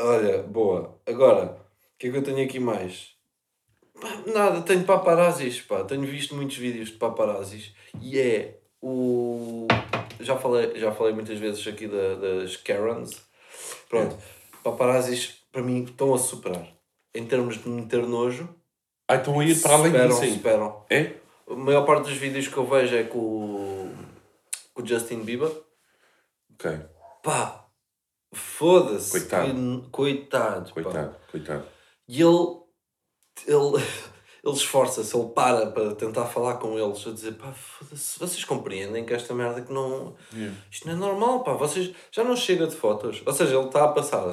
Olha, 0.00 0.42
boa. 0.42 0.98
Agora, 1.06 1.44
o 1.94 1.98
que 1.98 2.08
é 2.08 2.10
que 2.10 2.16
eu 2.16 2.22
tenho 2.22 2.42
aqui 2.44 2.58
mais? 2.58 3.10
Pá, 4.00 4.22
nada, 4.26 4.62
tenho 4.62 4.84
paparazzis, 4.84 5.60
pá. 5.60 5.84
Tenho 5.84 6.02
visto 6.02 6.34
muitos 6.34 6.56
vídeos 6.56 6.88
de 6.88 6.96
paparazzis 6.96 7.74
e 8.00 8.18
é 8.18 8.58
o. 8.82 9.66
Já 10.28 10.36
falei, 10.36 10.78
já 10.78 10.92
falei 10.92 11.14
muitas 11.14 11.38
vezes 11.38 11.66
aqui 11.66 11.86
da, 11.88 12.16
das 12.16 12.54
Karens. 12.56 13.18
Pronto, 13.88 14.14
paparazzis 14.62 15.42
para 15.50 15.62
mim 15.62 15.84
estão 15.84 16.12
a 16.12 16.18
superar. 16.18 16.68
Em 17.14 17.24
termos 17.26 17.56
de 17.62 17.66
meter 17.66 18.06
nojo, 18.06 18.46
Ah, 19.08 19.14
estão 19.16 19.40
a 19.40 19.44
ir 19.46 19.58
para 19.62 19.72
além 19.72 19.86
superam, 19.86 20.08
disso 20.10 20.22
aí. 20.22 20.32
superam. 20.34 20.84
É? 20.90 21.14
A 21.50 21.54
maior 21.54 21.86
parte 21.86 22.02
dos 22.10 22.12
vídeos 22.18 22.46
que 22.46 22.56
eu 22.58 22.66
vejo 22.66 22.94
é 22.94 23.04
com, 23.04 23.18
o- 23.18 23.94
com 24.74 24.82
o 24.82 24.86
Justin 24.86 25.20
Bieber. 25.22 25.50
Ok. 26.52 26.78
Pá, 27.22 27.64
Foda-se. 28.34 29.10
Coitado. 29.12 29.46
que- 29.84 29.90
Coitado. 29.90 30.66
pá. 30.74 30.82
Coitado, 30.82 31.16
coitado. 31.30 31.66
E 32.06 32.20
ele, 32.20 32.60
ele, 33.46 33.82
ele 34.44 34.54
esforça-se, 34.54 35.16
ele 35.16 35.28
para 35.30 35.66
para 35.66 35.94
tentar 35.94 36.26
falar 36.26 36.54
com 36.54 36.78
eles, 36.78 37.06
a 37.06 37.10
dizer, 37.10 37.32
pá, 37.34 37.52
foda-se, 37.52 38.18
vocês 38.18 38.44
compreendem 38.44 39.04
que 39.04 39.12
esta 39.12 39.34
merda 39.34 39.60
que 39.62 39.72
não... 39.72 40.14
Isto 40.70 40.86
não 40.86 40.94
é 40.94 40.96
normal, 40.96 41.42
pá, 41.42 41.52
vocês... 41.54 41.92
Já 42.12 42.22
não 42.22 42.36
chega 42.36 42.66
de 42.66 42.76
fotos. 42.76 43.22
Ou 43.26 43.32
seja, 43.32 43.56
ele 43.56 43.66
está 43.66 43.84
a 43.84 43.88
passar, 43.88 44.32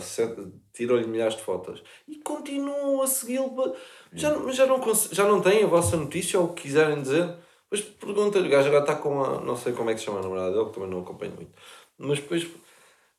tirou-lhe 0.73 1.07
milhares 1.07 1.35
de 1.35 1.41
fotos. 1.41 1.83
E 2.07 2.17
continuam 2.19 3.01
a 3.01 3.07
segui-lo. 3.07 3.75
Já, 4.13 4.37
mas 4.37 4.55
já 4.55 4.65
não, 4.65 4.81
já 5.11 5.23
não 5.25 5.41
têm 5.41 5.63
a 5.63 5.67
vossa 5.67 5.97
notícia 5.97 6.39
ou 6.39 6.45
o 6.47 6.53
que 6.53 6.63
quiserem 6.63 7.01
dizer? 7.01 7.35
Depois 7.69 7.81
pergunta-lhe, 7.99 8.47
o 8.47 8.51
gajo 8.51 8.67
agora 8.67 8.83
está 8.83 8.95
com 8.95 9.23
a... 9.23 9.41
Não 9.41 9.55
sei 9.57 9.73
como 9.73 9.89
é 9.89 9.93
que 9.93 9.99
se 9.99 10.05
chama 10.05 10.19
a 10.19 10.21
namorada 10.21 10.51
dele, 10.51 10.65
que 10.65 10.73
também 10.73 10.89
não 10.89 11.01
acompanho 11.01 11.33
muito. 11.33 11.51
Mas 11.97 12.19
depois... 12.19 12.47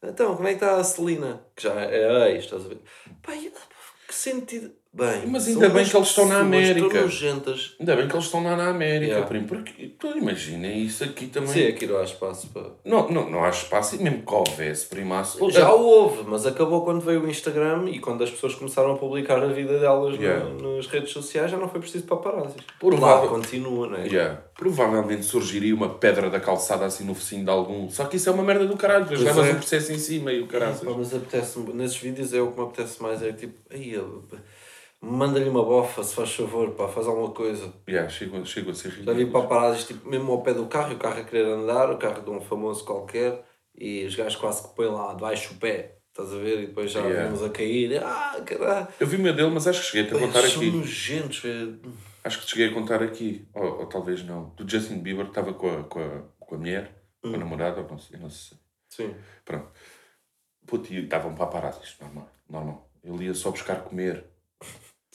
Então, 0.03 0.37
como 0.37 0.47
é 0.47 0.55
que 0.55 0.63
está 0.65 0.77
a 0.77 0.85
Celina? 0.85 1.45
Que 1.57 1.65
já 1.65 1.73
é 1.75 2.23
a 2.25 2.31
ex, 2.31 2.45
estás 2.45 2.65
a 2.65 2.69
ver? 2.69 2.81
Pá, 3.23 3.35
e- 3.35 3.53
que 4.07 4.15
sentido... 4.15 4.73
Bem, 4.97 5.27
Mas 5.27 5.47
ainda 5.47 5.69
bem 5.69 5.85
que 5.85 5.95
eles 5.95 6.09
estão 6.09 6.27
na 6.27 6.39
América. 6.41 7.03
nojentas. 7.03 7.75
Ainda 7.79 7.95
bem 7.97 8.09
que 8.09 8.15
eles 8.15 8.25
estão 8.25 8.43
lá 8.43 8.57
na 8.57 8.69
América, 8.69 9.07
Yeah. 9.13 9.27
primo. 9.29 9.47
Porque 9.47 9.89
tu 9.99 10.07
imagina 10.17 10.69
isso 10.69 11.05
aqui 11.05 11.27
também. 11.27 11.51
Sim, 11.53 11.67
aqui 11.67 11.87
não 11.87 11.99
há 11.99 12.03
espaço 12.05 12.49
para... 12.49 12.71
Não, 12.83 13.07
não, 13.11 13.29
não 13.29 13.45
há 13.45 13.51
espaço, 13.51 13.97
e 13.97 13.99
mesmo 13.99 14.23
que 14.23 14.33
houvesse, 14.33 14.87
primaço. 14.87 15.51
Já 15.51 15.71
houve, 15.71 16.25
mas 16.27 16.47
acabou 16.47 16.83
quando 16.83 17.03
veio 17.03 17.21
o 17.25 17.29
Instagram 17.29 17.91
e 17.91 17.99
quando 17.99 18.25
as 18.25 18.31
pessoas 18.31 18.55
começaram 18.55 18.93
a 18.93 18.97
publicar 18.97 19.43
a 19.43 19.49
vida 19.49 19.79
delas 19.79 20.19
Yeah. 20.19 20.47
nas 20.63 20.87
redes 20.87 21.11
sociais 21.13 21.51
já 21.51 21.59
não 21.59 21.69
foi 21.69 21.81
preciso 21.81 22.05
paparazzis. 22.07 22.63
Provável. 22.81 23.25
Lá 23.25 23.29
continua, 23.29 23.87
não 23.89 23.99
é? 23.99 24.07
Yeah. 24.07 24.41
Provavelmente 24.57 25.25
surgiria 25.27 25.75
uma 25.75 25.91
pedra 25.91 26.31
da 26.31 26.41
calçada 26.41 26.87
assim 26.87 27.05
no 27.05 27.15
focinho 27.15 27.45
de 27.45 27.51
algum. 27.51 27.91
Só 27.91 28.07
que 28.07 28.17
isso 28.17 28.31
é 28.31 28.33
uma 28.33 28.43
merda 28.43 28.67
do 28.67 28.79
caralho. 28.79 29.05
Pois 29.07 29.21
levas 29.21 29.47
é. 29.47 29.51
um 29.51 29.55
processo 29.57 29.93
em 29.93 29.99
cima 29.99 30.33
e 30.33 30.41
o 30.41 30.47
caralho. 30.47 30.75
Mas 30.97 31.15
apetece 31.15 31.59
nesses 31.75 31.99
vídeos 31.99 32.33
é 32.33 32.41
o 32.41 32.51
que 32.51 32.59
me 32.59 32.67
apetece 32.67 33.03
mais, 33.03 33.23
é 33.23 33.31
tipo, 33.33 33.53
aí, 33.71 33.95
manda-lhe 35.07 35.49
uma 35.49 35.65
bofa, 35.65 36.03
se 36.03 36.15
faz 36.15 36.33
favor, 36.35 36.71
pá, 36.73 36.89
faz 36.89 37.07
alguma 37.07 37.31
coisa. 37.31 37.73
Yeah, 37.89 38.09
chego, 38.09 38.45
chego 38.45 38.71
a 38.71 38.75
ser 38.75 38.91
Já 38.91 39.13
vi 39.13 39.19
ridículo. 39.21 39.43
paparazzis, 39.43 39.87
tipo, 39.87 40.09
mesmo 40.09 40.33
ao 40.33 40.43
pé 40.43 40.53
do 40.55 40.67
carro, 40.67 40.93
e 40.93 40.95
o 40.95 40.99
carro 40.99 41.21
a 41.21 41.25
querer 41.25 41.47
andar, 41.47 41.91
o 41.91 41.99
carro 41.99 42.23
de 42.23 42.31
um 42.31 42.41
famoso 42.41 42.85
qualquer, 42.85 43.45
e 43.75 44.05
os 44.05 44.15
gajos 44.15 44.37
quase 44.37 44.69
que 44.69 44.75
põem 44.75 44.89
lá 44.91 45.15
debaixo 45.15 45.55
o 45.55 45.57
pé, 45.59 45.99
estás 46.11 46.33
a 46.33 46.37
ver? 46.39 46.63
E 46.63 46.67
depois 46.67 46.91
já 46.91 47.01
Yeah. 47.01 47.25
vemos 47.25 47.43
a 47.43 47.51
cair, 47.51 48.03
ah, 48.03 48.41
caralho. 48.45 48.89
Eu 48.99 49.07
vi 49.07 49.17
o 49.17 49.21
meu 49.21 49.35
dele, 49.35 49.51
mas 49.51 49.67
acho 49.67 49.81
que 49.81 49.87
cheguei 49.97 50.11
a 50.17 50.21
contar 50.21 50.43
são 50.43 50.61
aqui. 50.63 50.71
nojentos, 50.71 51.39
velho. 51.41 51.81
Acho 52.25 52.41
que 52.43 52.51
cheguei 52.51 52.69
a 52.69 52.75
contar 52.75 53.03
aqui. 53.03 53.47
Ou, 53.55 53.81
ou 53.81 53.87
talvez 53.87 54.25
não. 54.25 54.51
Do 54.57 54.69
Justin 54.69 54.99
Bieber 54.99 55.25
que 55.27 55.31
estava 55.31 55.53
com 55.55 55.69
a, 55.71 55.83
com 55.85 56.01
a, 56.01 56.23
com 56.41 56.55
a 56.55 56.59
mulher, 56.59 56.91
com 57.23 57.29
Hum. 57.29 57.35
a 57.35 57.39
namorada, 57.39 57.81
ou 57.83 57.89
não 57.89 57.99
sei, 57.99 58.19
não 58.19 58.29
sei. 58.31 58.59
Sim. 58.89 59.15
Pronto. 59.45 59.69
Puto, 60.67 60.93
e 60.93 61.05
estavam 61.05 61.35
paparazzis, 61.35 61.97
normal, 62.01 62.29
normal. 62.51 62.91
Ele 63.05 63.27
ia 63.27 63.35
só 63.35 63.51
buscar 63.53 63.83
comer, 63.85 64.25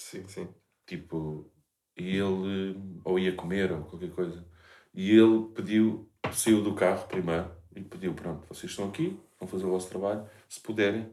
Sim, 0.02 0.28
sim. 0.28 0.48
tipo, 0.86 1.50
e 1.96 2.18
ele, 2.18 2.76
ou 3.06 3.20
ia 3.20 3.34
comer, 3.36 3.72
ou 3.72 3.84
qualquer 3.84 4.12
coisa. 4.12 4.46
E 4.94 5.12
ele 5.12 5.48
pediu, 5.54 6.10
saiu 6.34 6.62
do 6.64 6.74
carro 6.76 7.08
primeiro, 7.08 7.50
e 7.76 7.82
pediu, 7.82 8.14
pronto, 8.14 8.46
vocês 8.48 8.72
estão 8.72 8.90
aqui, 8.90 9.18
vão 9.40 9.48
fazer 9.48 9.66
o 9.66 9.70
vosso 9.70 9.90
trabalho, 9.90 10.28
se 10.50 10.60
puderem. 10.60 11.10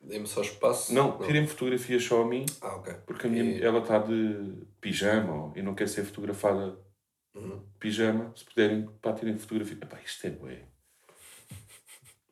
Dê-me 0.00 0.26
só 0.26 0.40
espaço. 0.40 0.94
Não, 0.94 1.18
tirem 1.18 1.46
fotografias 1.46 2.02
só 2.04 2.22
a 2.22 2.26
mim, 2.26 2.46
Ah, 2.62 2.76
ok. 2.76 2.94
porque 3.06 3.26
a 3.26 3.30
minha, 3.30 3.42
E- 3.42 3.62
ela 3.62 3.80
está 3.80 3.98
de 3.98 4.64
pijama, 4.80 5.52
e 5.56 5.60
não 5.62 5.74
quer 5.74 5.88
ser 5.88 6.04
fotografada 6.04 6.78
Uhum. 7.34 7.62
pijama, 7.78 8.32
se 8.36 8.44
puderem, 8.44 8.86
pá, 9.02 9.12
tirem 9.12 9.36
fotografia. 9.38 9.76
Epá, 9.82 10.00
isto 10.02 10.26
é 10.26 10.30
bué. 10.30 10.68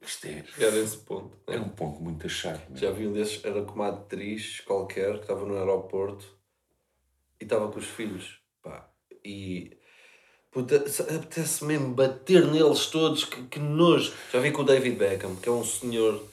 Isto 0.08 0.26
é, 0.26 0.44
Era 0.58 0.76
esse 0.78 0.96
ponto. 0.98 1.36
né? 1.46 1.56
é 1.56 1.60
um 1.60 1.68
ponto 1.68 2.00
muito 2.02 2.26
achado. 2.26 2.60
meu. 2.70 2.78
Já 2.78 2.90
vi 2.90 3.06
um 3.06 3.12
desses, 3.12 3.44
era 3.44 3.62
com 3.62 3.74
uma 3.74 3.88
atriz 3.88 4.60
qualquer 4.60 5.14
que 5.16 5.20
estava 5.22 5.44
no 5.44 5.56
aeroporto 5.56 6.24
e 7.40 7.44
estava 7.44 7.70
com 7.70 7.78
os 7.78 7.86
filhos. 7.86 8.38
Pá, 8.62 8.88
e. 9.24 9.76
Se- 10.86 11.02
apetece 11.02 11.64
mesmo 11.64 11.92
bater 11.94 12.44
neles 12.46 12.86
todos, 12.86 13.24
que, 13.24 13.42
que 13.44 13.58
nojo. 13.58 14.12
Já 14.32 14.40
vi 14.40 14.50
com 14.50 14.62
o 14.62 14.64
David 14.64 14.96
Beckham, 14.96 15.36
que 15.36 15.48
é 15.48 15.52
um 15.52 15.62
senhor. 15.64 16.24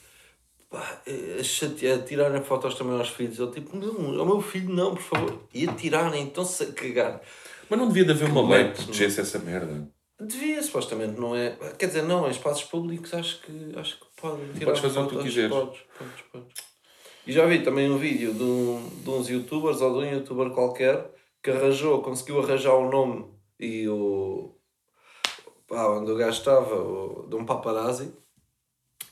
Pá, 0.70 1.02
a 1.40 1.44
chatear, 1.44 2.00
a 2.00 2.02
tirarem 2.02 2.42
fotos 2.44 2.76
também 2.76 2.98
aos 2.98 3.10
filhos. 3.10 3.38
Ele 3.40 3.52
tipo, 3.52 3.76
não, 3.78 4.20
ao 4.20 4.26
meu 4.26 4.42
filho 4.42 4.74
não, 4.74 4.96
por 4.96 5.04
favor. 5.04 5.44
E 5.54 5.68
a 5.68 5.74
tirarem, 5.74 6.24
então-se 6.24 6.64
a 6.64 6.72
cagar. 6.72 7.22
Mas 7.70 7.78
não 7.80 7.88
devia 7.90 8.06
de 8.06 8.12
haver 8.12 8.30
uma 8.30 8.42
Que 8.42 8.54
lei 8.54 8.72
que 8.72 8.84
protegesse 8.84 9.20
essa 9.22 9.38
merda. 9.40 9.88
Devia, 10.20 10.62
supostamente, 10.64 11.20
não 11.20 11.36
é? 11.36 11.58
Quer 11.78 11.88
dizer, 11.88 12.04
não, 12.04 12.26
em 12.28 12.32
espaços 12.32 12.64
públicos 12.64 13.14
acho 13.14 13.42
que, 13.42 13.72
acho 13.78 14.00
que 14.00 14.06
podem 14.22 14.48
tirar 14.54 14.66
Podes 14.68 14.82
fazer 14.82 15.00
o 15.00 15.08
que 15.08 15.16
tu 15.18 15.22
quiseres. 15.24 15.50
Podes, 15.52 15.80
podes, 15.98 16.22
podes. 16.32 16.54
E 17.28 17.32
já 17.34 17.46
vi 17.46 17.64
também 17.64 17.90
um 17.92 17.98
vídeo 17.98 18.34
de, 18.34 18.44
um, 18.44 18.90
de 19.04 19.10
uns 19.10 19.28
youtubers 19.30 19.82
ou 19.82 19.92
de 20.00 20.08
um 20.08 20.12
youtuber 20.14 20.52
qualquer 20.52 21.12
que 21.44 21.52
arranjou, 21.52 22.02
conseguiu 22.02 22.40
arranjar 22.40 22.74
o 22.76 22.90
nome 22.90 23.26
e 23.60 23.88
o. 23.90 24.56
pá, 25.68 25.88
onde 25.90 26.12
o 26.12 26.16
gajo 26.16 26.38
estava, 26.40 26.76
o, 26.76 27.28
de 27.28 27.36
um 27.36 27.46
paparazzi 27.46 28.14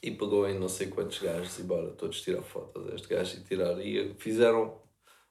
e 0.01 0.11
pegou 0.11 0.47
em 0.47 0.57
não 0.57 0.69
sei 0.69 0.87
quantos 0.87 1.19
gajos 1.19 1.59
e 1.59 1.63
bora, 1.63 1.89
todos 1.91 2.21
tirar 2.21 2.43
fotos 2.43 2.85
deste 2.85 3.07
gajo 3.09 3.37
e 3.37 3.43
tirar. 3.43 3.77
E 3.79 4.13
fizeram 4.19 4.79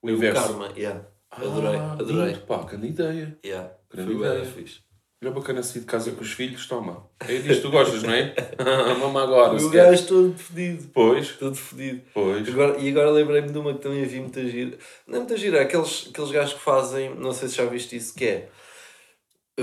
O 0.03 0.11
inverso. 0.11 0.43
karma, 0.49 0.73
yeah. 0.77 1.07
Adorei, 1.31 1.77
Ah, 1.77 1.93
adorei. 1.93 2.33
lindo, 2.35 2.47
Pá, 2.47 2.59
grande 2.65 2.89
ideia. 2.89 3.39
Yeah. 3.45 3.75
Grande 3.91 4.13
Foi 4.13 4.21
bem 4.23 4.31
ideia. 4.33 4.45
fixe. 4.45 4.81
Era 5.23 5.31
bacana 5.31 5.63
sair 5.63 5.83
de 5.83 5.87
casa 5.87 6.11
com 6.11 6.21
os 6.21 6.33
filhos, 6.33 6.67
toma. 6.67 7.09
É 7.21 7.37
disto 7.37 7.55
que 7.55 7.61
tu 7.61 7.71
gostas, 7.71 8.03
não 8.03 8.13
é? 8.13 8.35
Mama 8.99 9.23
agora. 9.23 9.57
E 9.57 9.65
o 9.65 9.71
gajo 9.71 10.05
todo 10.09 10.35
fedido. 10.37 10.91
Pois, 10.93 11.29
Todo 11.37 11.55
fedido. 11.55 12.03
pois. 12.13 12.49
Agora, 12.49 12.77
e 12.81 12.89
agora 12.91 13.11
lembrei-me 13.13 13.49
de 13.53 13.57
uma 13.57 13.73
que 13.73 13.79
também 13.79 14.05
vi 14.05 14.19
muita 14.19 14.45
gira. 14.45 14.77
Não 15.07 15.15
é 15.15 15.19
muita 15.21 15.37
gira, 15.37 15.59
é 15.59 15.63
aqueles, 15.63 16.09
aqueles 16.11 16.33
gajos 16.33 16.55
que 16.55 16.61
fazem, 16.61 17.15
não 17.15 17.33
sei 17.33 17.49
se 17.49 17.55
já 17.55 17.65
viste 17.67 17.95
isso, 17.95 18.13
que 18.17 18.25
é 18.25 18.49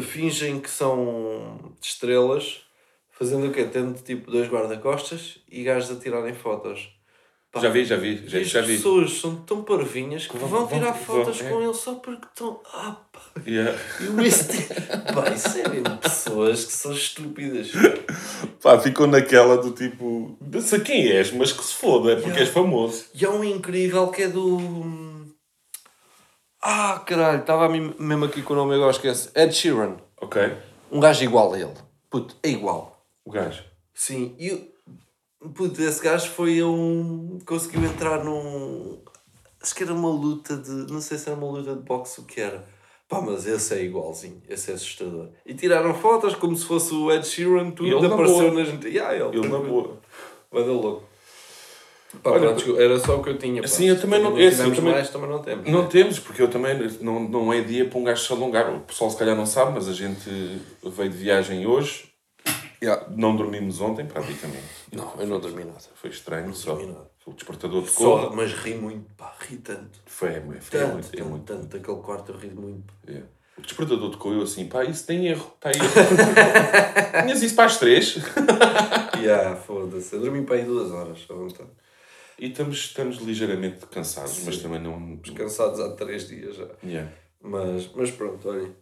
fingem 0.01 0.61
que 0.61 0.69
são 0.69 1.75
estrelas, 1.81 2.61
fazendo 3.11 3.47
o 3.47 3.51
quê? 3.51 3.65
Tendo 3.65 4.01
tipo 4.01 4.31
dois 4.31 4.47
guarda-costas 4.47 5.39
e 5.51 5.61
gajos 5.63 5.91
a 5.91 5.99
tirarem 5.99 6.33
fotos. 6.33 6.87
Pá, 7.51 7.61
Já 7.61 7.69
vi, 7.69 7.83
já 7.83 7.95
vi, 7.97 8.23
já, 8.27 8.39
As 8.39 8.47
já 8.47 8.61
vi. 8.61 8.75
pessoas 8.77 9.19
são 9.19 9.37
tão 9.37 9.63
parvinhas 9.63 10.27
que 10.27 10.37
Vão- 10.37 10.47
vão, 10.47 10.67
vão- 10.67 10.79
tirar 10.79 10.91
vão- 10.91 11.03
fotos 11.03 11.41
é. 11.41 11.49
com 11.49 11.59
ele 11.63 11.73
só 11.73 11.95
porque 11.95 12.27
estão. 12.27 12.61
Ah, 12.71 12.95
pá. 13.11 13.19
Yeah. 13.47 13.75
E 14.01 14.03
o 14.07 14.21
este. 14.21 14.67
pá, 15.13 15.31
isso 15.33 15.57
é 15.57 15.67
mesmo 15.67 15.97
pessoas 15.97 16.65
que 16.65 16.71
são 16.73 16.93
estúpidas. 16.93 17.71
Pá, 18.61 18.77
ficou 18.79 19.07
naquela 19.07 19.57
do 19.57 19.71
tipo, 19.71 20.37
não 20.39 20.61
sei 20.61 20.79
quem 20.81 21.07
és, 21.07 21.31
mas 21.31 21.51
que 21.51 21.63
se 21.63 21.73
foda, 21.73 22.11
é 22.11 22.15
porque 22.17 22.29
Yeah. 22.29 22.45
és 22.45 22.49
famoso. 22.53 23.05
E 23.15 23.25
há 23.25 23.31
um 23.31 23.43
incrível 23.43 24.07
que 24.09 24.21
é 24.23 24.27
do. 24.27 25.27
Ah, 26.61 27.01
caralho, 27.05 27.39
estava 27.41 27.67
mesmo 27.69 28.25
aqui 28.25 28.41
com 28.43 28.53
o 28.53 28.57
nome, 28.57 28.75
agora 28.75 28.91
esquece. 28.91 29.29
Ed 29.33 29.53
Sheeran. 29.55 29.95
Ok? 30.21 30.39
Um 30.91 30.99
gajo 30.99 31.23
igual 31.23 31.53
a 31.53 31.59
ele. 31.59 31.73
Puto, 32.11 32.35
é 32.43 32.49
igual. 32.49 33.03
O 33.25 33.31
gajo. 33.31 33.63
Sim, 33.93 34.35
e 34.37 34.68
puto, 35.53 35.81
esse 35.81 36.01
gajo 36.03 36.29
foi 36.31 36.63
um. 36.63 37.39
conseguiu 37.45 37.83
entrar 37.85 38.23
num. 38.23 38.99
Acho 39.61 39.75
que 39.75 39.83
era 39.83 39.93
uma 39.93 40.09
luta 40.09 40.55
de. 40.57 40.69
Não 40.91 41.01
sei 41.01 41.17
se 41.17 41.29
era 41.29 41.37
uma 41.37 41.49
luta 41.51 41.75
de 41.75 41.81
boxe 41.81 42.21
o 42.21 42.23
que 42.23 42.39
era. 42.41 42.63
Pá, 43.07 43.19
mas 43.21 43.47
esse 43.47 43.73
é 43.73 43.83
igualzinho, 43.83 44.39
esse 44.47 44.69
é 44.69 44.75
assustador. 44.75 45.29
E 45.43 45.53
tiraram 45.55 45.95
fotos 45.95 46.35
como 46.35 46.55
se 46.55 46.63
fosse 46.65 46.93
o 46.93 47.11
Ed 47.11 47.25
Sheeran, 47.25 47.71
tudo 47.71 47.89
Ele 47.89 48.07
na 48.07 48.13
apareceu 48.13 48.51
boa. 48.51 48.63
nas. 48.63 48.83
Yeah, 48.85 49.15
ele, 49.15 49.37
Ele 49.39 49.47
na 49.47 49.57
boa. 49.57 49.97
Vai 50.51 50.63
dar 50.63 50.71
louco. 50.73 51.03
Pá, 52.23 52.31
Olha, 52.31 52.53
pronto, 52.53 52.79
era 52.79 52.99
só 52.99 53.17
o 53.17 53.23
que 53.23 53.29
eu 53.29 53.37
tinha. 53.37 53.61
Pá. 53.61 53.67
Sim, 53.67 53.87
eu 53.89 53.99
também 53.99 54.21
não- 54.21 54.31
não 54.31 54.39
esse, 54.39 54.61
eu 54.61 54.73
também- 54.75 54.91
mais, 54.93 55.09
também 55.09 55.29
não 55.29 55.39
temos. 55.41 55.69
Não 55.69 55.81
né? 55.83 55.87
temos, 55.91 56.19
porque 56.19 56.41
eu 56.41 56.47
também 56.49 56.75
não, 57.01 57.19
não 57.21 57.51
é 57.53 57.61
dia 57.61 57.85
para 57.85 57.99
um 57.99 58.03
gajo 58.03 58.23
se 58.23 58.31
alongar. 58.31 58.71
O 58.75 58.79
pessoal 58.81 59.09
se 59.11 59.17
calhar 59.17 59.35
não 59.35 59.45
sabe, 59.45 59.73
mas 59.73 59.87
a 59.87 59.93
gente 59.93 60.27
veio 60.83 61.09
de 61.09 61.17
viagem 61.17 61.65
hoje. 61.67 62.08
Yeah. 62.81 63.07
Não 63.15 63.35
dormimos 63.35 63.81
ontem, 63.81 64.05
praticamente. 64.05 64.63
Não, 64.93 65.13
eu 65.19 65.27
não 65.27 65.39
dormi 65.39 65.65
nada. 65.65 65.79
Foi 65.95 66.09
estranho, 66.09 66.53
só. 66.53 66.75
dormi 66.75 66.91
nada. 66.93 67.09
Foi 67.19 67.33
o 67.33 67.35
despertador 67.35 67.83
de 67.83 67.89
Só, 67.89 68.27
cor. 68.27 68.35
mas 68.35 68.53
ri 68.53 68.75
muito, 68.75 69.13
pá, 69.15 69.35
ri 69.39 69.57
tanto. 69.57 69.99
Foi, 70.05 70.29
é, 70.33 70.39
muito- 70.39 70.65
é 70.75 70.79
Tanto, 70.79 70.93
muito. 70.93 71.07
É 71.07 71.17
tanto, 71.17 71.29
muito. 71.29 71.43
tanto. 71.45 71.77
Aquele 71.77 71.97
quarto 72.01 72.31
eu 72.31 72.37
ri 72.37 72.49
muito. 72.49 72.93
é. 73.07 73.21
O 73.57 73.61
despertador 73.61 74.09
tocou 74.09 74.31
eu 74.31 74.41
assim, 74.43 74.67
pá, 74.67 74.85
isso 74.85 75.05
tem 75.05 75.27
erro, 75.27 75.51
está 75.55 75.69
erro. 75.69 75.83
Tinhas 77.23 77.43
isso 77.43 77.55
para 77.55 77.65
as 77.65 77.77
três. 77.77 78.15
yeah, 79.19 79.53
foda-se. 79.57 80.15
Eu 80.15 80.21
dormi 80.21 80.45
para 80.45 80.55
aí 80.55 80.63
duas 80.63 80.89
horas, 80.91 81.19
à 81.29 81.33
vontade. 81.33 81.69
E 82.37 82.47
estamos, 82.47 82.77
estamos 82.77 83.17
ligeiramente 83.17 83.85
cansados, 83.87 84.41
mas 84.45 84.55
Sim. 84.55 84.61
também 84.63 84.79
não. 84.81 85.17
Cansados 85.35 85.77
há 85.81 85.91
três 85.91 86.25
dias 86.29 86.55
já. 86.55 86.67
Yeah. 86.81 87.11
Mas, 87.41 87.89
mas 87.93 88.11
pronto, 88.11 88.47
olhem. 88.47 88.73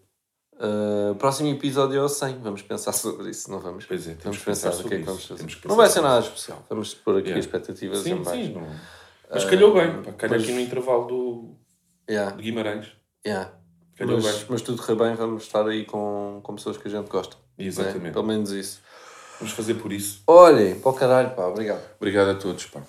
Uh, 0.60 1.14
próximo 1.16 1.50
episódio 1.50 2.00
é 2.00 2.04
o 2.04 2.10
100. 2.10 2.40
Vamos 2.40 2.62
pensar 2.64 2.92
sobre 2.92 3.30
isso, 3.30 3.50
não 3.52 3.60
vamos? 3.60 3.86
Pois 3.86 4.02
é, 4.08 4.16
temos 4.16 4.24
vamos 4.24 4.38
que 4.40 4.46
pensar 4.46 4.70
pensar 4.72 4.86
o 4.86 4.90
que 4.90 4.96
é 4.96 4.98
que 4.98 5.04
vamos 5.04 5.26
fazer. 5.26 5.46
Que 5.46 5.68
Não 5.68 5.76
vai 5.76 5.88
ser 5.90 6.02
nada 6.02 6.20
especial. 6.26 6.64
Vamos 6.70 6.94
pôr 6.96 7.18
aqui 7.18 7.28
Yeah. 7.30 7.40
expectativas 7.40 8.00
Sim, 8.00 8.12
em 8.14 8.24
baixo. 8.24 8.42
sim. 8.42 8.54
Não... 8.54 8.68
Mas 9.30 9.46
calhou 9.46 9.74
bem, 9.74 10.02
calhou 10.18 10.36
mas- 10.38 10.44
aqui 10.44 10.52
no 10.54 10.60
intervalo 10.62 11.06
do 11.06 11.56
Yeah, 12.10 12.36
de 12.36 12.42
Guimarães. 12.42 12.88
yeah. 13.26 13.52
Calhou 13.96 14.20
Mas, 14.22 14.36
bem. 14.38 14.46
mas 14.50 14.62
tudo 14.62 14.82
correr 14.82 14.96
bem, 14.96 15.16
vamos 15.16 15.44
estar 15.44 15.68
aí 15.68 15.84
com, 15.86 16.40
com 16.44 16.56
pessoas 16.56 16.78
que 16.78 16.88
a 16.88 16.92
gente 16.92 17.08
gosta. 17.10 17.36
né? 17.58 17.66
Exatamente. 17.66 18.14
Pelo 18.14 18.26
menos 18.26 18.52
isso. 18.52 18.82
Vamos 19.40 19.54
fazer 19.54 19.74
por 19.76 19.92
isso. 19.92 20.22
Olhem, 20.26 20.80
para 20.80 20.90
o 20.90 20.94
caralho, 20.94 21.36
pá, 21.36 21.46
obrigado. 21.46 21.84
Obrigado 21.98 22.30
a 22.30 22.36
todos, 22.36 22.66
pá. 22.68 22.82